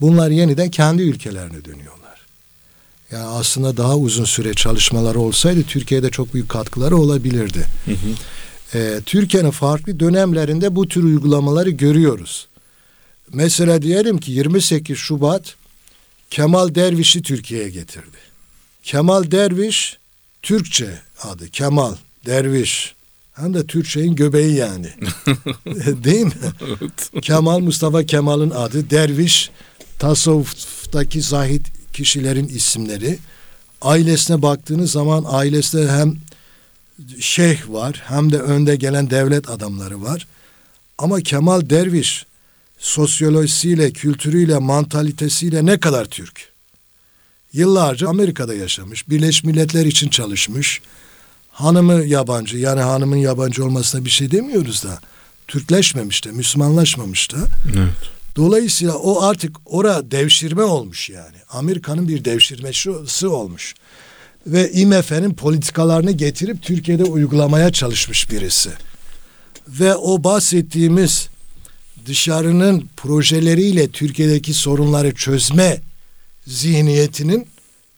bunlar 0.00 0.30
yeniden 0.30 0.70
kendi 0.70 1.02
ülkelerine 1.02 1.64
dönüyorlar. 1.64 2.20
Yani 3.12 3.24
aslında 3.24 3.76
daha 3.76 3.96
uzun 3.96 4.24
süre 4.24 4.54
çalışmaları 4.54 5.20
olsaydı 5.20 5.62
Türkiye'de 5.62 6.10
çok 6.10 6.34
büyük 6.34 6.48
katkıları 6.48 6.96
olabilirdi. 6.96 7.64
Hı 7.84 7.90
hı. 7.90 8.14
Ee, 8.74 9.00
Türkiye'nin 9.06 9.50
farklı 9.50 10.00
dönemlerinde 10.00 10.76
bu 10.76 10.88
tür 10.88 11.04
uygulamaları 11.04 11.70
görüyoruz. 11.70 12.48
Mesela 13.32 13.82
diyelim 13.82 14.18
ki 14.18 14.32
28 14.32 14.98
Şubat 14.98 15.54
Kemal 16.30 16.74
Derviş'i 16.74 17.22
Türkiye'ye 17.22 17.70
getirdi. 17.70 18.16
Kemal 18.82 19.30
Derviş 19.30 19.98
Türkçe 20.42 20.98
adı 21.22 21.48
Kemal 21.48 21.94
Derviş. 22.26 22.94
Hem 23.34 23.54
de 23.54 23.66
Türkçe'nin 23.66 24.14
göbeği 24.14 24.54
yani. 24.54 24.86
Değil 26.04 26.24
mi? 26.24 26.32
Kemal 27.22 27.58
Mustafa 27.58 28.06
Kemal'in 28.06 28.50
adı. 28.50 28.90
Derviş 28.90 29.50
tasavvuftaki 29.98 31.22
zahid 31.22 31.66
kişilerin 31.92 32.48
isimleri. 32.48 33.18
Ailesine 33.82 34.42
baktığınız 34.42 34.90
zaman 34.90 35.24
ailesinde 35.26 35.92
hem 35.92 36.16
şeyh 37.20 37.68
var 37.68 38.02
hem 38.06 38.32
de 38.32 38.38
önde 38.38 38.76
gelen 38.76 39.10
devlet 39.10 39.50
adamları 39.50 40.02
var. 40.02 40.26
Ama 40.98 41.20
Kemal 41.20 41.70
Derviş 41.70 42.26
sosyolojisiyle, 42.78 43.92
kültürüyle, 43.92 44.58
mantalitesiyle 44.58 45.66
ne 45.66 45.80
kadar 45.80 46.04
Türk. 46.04 46.52
Yıllarca 47.52 48.08
Amerika'da 48.08 48.54
yaşamış, 48.54 49.08
Birleşmiş 49.08 49.44
Milletler 49.44 49.86
için 49.86 50.08
çalışmış. 50.08 50.80
Hanımı 51.50 52.04
yabancı, 52.04 52.56
yani 52.56 52.80
hanımın 52.80 53.16
yabancı 53.16 53.64
olmasına 53.64 54.04
bir 54.04 54.10
şey 54.10 54.30
demiyoruz 54.30 54.84
da. 54.84 54.98
Türkleşmemiş 55.48 56.24
de, 56.24 56.32
Müslümanlaşmamış 56.32 57.32
da. 57.32 57.36
Evet. 57.76 58.16
Dolayısıyla 58.36 58.94
o 58.94 59.22
artık 59.22 59.56
ora 59.64 60.10
devşirme 60.10 60.62
olmuş 60.62 61.10
yani. 61.10 61.36
Amerika'nın 61.50 62.08
bir 62.08 62.24
devşirmesi 62.24 63.26
olmuş. 63.26 63.74
Ve 64.46 64.72
IMF'nin 64.72 65.34
politikalarını 65.34 66.10
getirip 66.10 66.62
Türkiye'de 66.62 67.04
uygulamaya 67.04 67.72
çalışmış 67.72 68.30
birisi. 68.30 68.70
Ve 69.68 69.96
o 69.96 70.24
bahsettiğimiz 70.24 71.28
dışarının 72.06 72.88
projeleriyle 72.96 73.88
Türkiye'deki 73.88 74.54
sorunları 74.54 75.14
çözme 75.14 75.80
zihniyetinin 76.46 77.46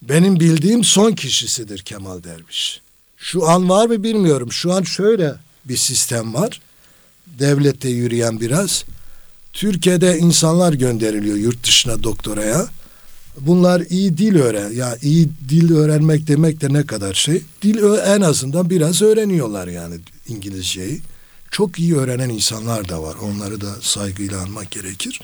benim 0.02 0.40
bildiğim 0.40 0.84
son 0.84 1.12
kişisidir 1.12 1.78
Kemal 1.78 2.22
Derviş. 2.22 2.80
Şu 3.16 3.48
an 3.48 3.68
var 3.68 3.86
mı 3.86 4.02
bilmiyorum. 4.02 4.52
Şu 4.52 4.72
an 4.72 4.82
şöyle 4.82 5.34
bir 5.64 5.76
sistem 5.76 6.34
var. 6.34 6.60
Devlette 7.26 7.88
yürüyen 7.88 8.40
biraz. 8.40 8.84
Türkiye'de 9.52 10.18
insanlar 10.18 10.72
gönderiliyor 10.72 11.36
yurt 11.36 11.64
dışına 11.64 12.02
doktoraya. 12.02 12.68
Bunlar 13.40 13.80
iyi 13.90 14.18
dil 14.18 14.36
öğren. 14.36 14.72
Ya 14.72 14.96
iyi 15.02 15.28
dil 15.48 15.72
öğrenmek 15.72 16.26
demek 16.26 16.60
de 16.60 16.72
ne 16.72 16.86
kadar 16.86 17.14
şey. 17.14 17.42
Dil 17.62 17.78
en 18.06 18.20
azından 18.20 18.70
biraz 18.70 19.02
öğreniyorlar 19.02 19.68
yani 19.68 19.94
İngilizceyi. 20.28 21.00
Çok 21.50 21.78
iyi 21.78 21.96
öğrenen 21.96 22.28
insanlar 22.28 22.88
da 22.88 23.02
var. 23.02 23.16
Onları 23.22 23.60
da 23.60 23.74
saygıyla 23.80 24.42
anmak 24.42 24.70
gerekir. 24.70 25.20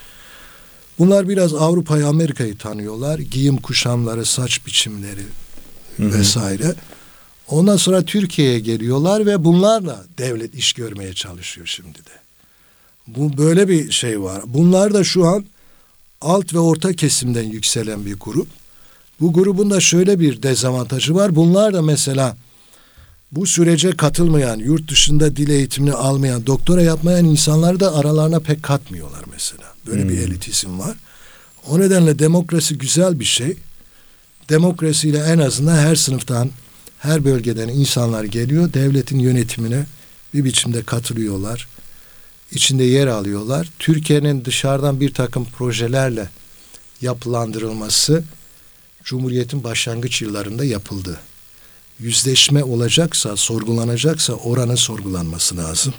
Bunlar 0.99 1.29
biraz 1.29 1.55
Avrupa'yı, 1.55 2.07
Amerika'yı 2.07 2.59
tanıyorlar. 2.59 3.19
Giyim 3.19 3.57
kuşamları, 3.57 4.25
saç 4.25 4.67
biçimleri 4.67 5.27
Hı 5.97 6.03
hı. 6.03 6.13
vesaire. 6.13 6.75
Ondan 7.49 7.77
sonra 7.77 8.03
Türkiye'ye 8.03 8.61
geliyorlar 8.61 9.27
ve 9.27 9.45
bunlarla 9.45 10.05
devlet 10.19 10.55
iş 10.55 10.73
görmeye 10.73 11.15
çalışıyor 11.15 11.67
şimdi 11.67 11.99
de. 11.99 12.25
Bu 13.07 13.37
böyle 13.37 13.69
bir 13.69 13.93
şey 13.93 14.23
var. 14.23 14.43
Bunlar 14.47 14.95
da 14.95 15.05
şu 15.05 15.27
an 15.27 15.45
alt 16.21 16.55
ve 16.55 16.59
orta 16.59 16.93
kesimden 16.93 17.43
yükselen 17.43 18.07
bir 18.07 18.15
grup. 18.15 18.49
Bu 19.21 19.33
grubun 19.33 19.71
da 19.71 19.81
şöyle 19.81 20.21
bir 20.21 20.43
dezavantajı 20.43 21.15
var. 21.15 21.37
Bunlar 21.37 21.75
da 21.75 21.83
mesela 21.83 22.37
bu 23.35 23.47
sürece 23.47 23.91
katılmayan, 23.97 24.59
yurt 24.59 24.91
dışında 24.91 25.37
dil 25.37 25.49
eğitimini 25.49 25.93
almayan, 25.93 26.47
doktora 26.47 26.83
yapmayan 26.83 27.25
insanları 27.25 27.81
da 27.81 27.95
aralarına 27.95 28.41
pek 28.41 28.63
katmıyorlar 28.63 29.25
mesela. 29.33 29.65
Böyle 29.87 30.09
bir 30.09 30.15
Hmm. 30.17 30.23
elitizm 30.25 30.79
var. 30.79 30.97
O 31.69 31.81
nedenle 31.81 32.19
demokrasi 32.19 32.79
güzel 32.79 33.21
bir 33.21 33.25
şey. 33.25 33.57
Demokrasiyle 34.49 35.19
en 35.19 35.39
azından 35.39 35.77
her 35.77 35.95
sınıftan, 35.97 36.51
her 36.99 37.25
bölgeden 37.25 37.69
insanlar 37.69 38.25
geliyor. 38.25 38.73
Devletin 38.73 39.19
yönetimine 39.19 39.87
bir 40.35 40.45
biçimde 40.45 40.83
katılıyorlar. 40.83 41.69
İçinde 42.53 42.85
yer 42.85 43.07
alıyorlar. 43.07 43.71
Türkiye'nin 43.79 44.45
dışarıdan 44.45 45.01
bir 45.01 45.15
takım 45.15 45.45
projelerle 45.45 46.29
yapılandırılması 47.01 48.25
Cumhuriyet'in 49.05 49.65
başlangıç 49.65 50.23
yıllarında 50.23 50.65
yapıldı. 50.65 51.21
Yüzleşme 52.01 52.65
olacaksa, 52.65 53.37
sorgulanacaksa 53.37 54.33
oranın 54.33 54.75
sorgulanması 54.75 55.57
lazım. 55.57 55.95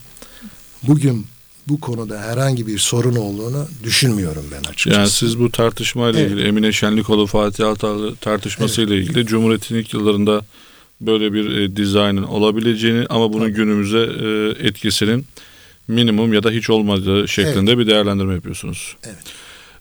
Bugün 0.83 1.27
bu 1.67 1.79
konuda 1.79 2.21
herhangi 2.21 2.67
bir 2.67 2.77
sorun 2.79 3.15
olduğunu 3.15 3.67
düşünmüyorum 3.83 4.45
ben 4.51 4.69
açıkçası. 4.69 4.99
Yani 4.99 5.09
siz 5.09 5.39
bu 5.39 5.51
tartışmayla 5.51 6.19
Evet. 6.19 6.31
ilgili 6.31 6.47
Emine 6.47 6.71
Şenlikoğlu 6.71 7.27
Fatih 7.27 7.67
Altaylı 7.67 8.15
tartışmasıyla 8.15 8.95
ilgili 8.95 9.25
Cumhuriyet'in 9.25 9.75
ilk 9.75 9.93
yıllarında 9.93 10.45
böyle 11.01 11.33
bir 11.33 11.57
e, 11.57 11.75
dizaynın 11.75 12.23
olabileceğini 12.23 13.05
ama 13.09 13.33
bunun 13.33 13.45
Tabii. 13.45 13.53
günümüze 13.53 13.97
e, 13.99 14.67
etkisinin 14.67 15.25
minimum 15.87 16.33
ya 16.33 16.43
da 16.43 16.51
hiç 16.51 16.69
olmadığı 16.69 17.27
şeklinde 17.27 17.77
bir 17.77 17.87
değerlendirme 17.87 18.33
yapıyorsunuz. 18.33 18.95
Evet. 19.03 19.17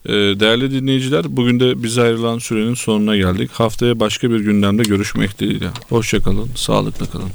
E, 0.06 0.12
değerli 0.12 0.70
dinleyiciler 0.70 1.24
bugün 1.28 1.60
de 1.60 1.82
bize 1.82 2.02
ayrılan 2.02 2.38
sürenin 2.38 2.74
sonuna 2.74 3.16
geldik. 3.16 3.50
Haftaya 3.52 4.00
başka 4.00 4.30
bir 4.30 4.40
gündemde 4.40 4.82
görüşmek 4.82 5.38
dileğiyle. 5.38 5.68
Hoşçakalın, 5.88 6.50
sağlıkla 6.54 7.06
kalın. 7.06 7.30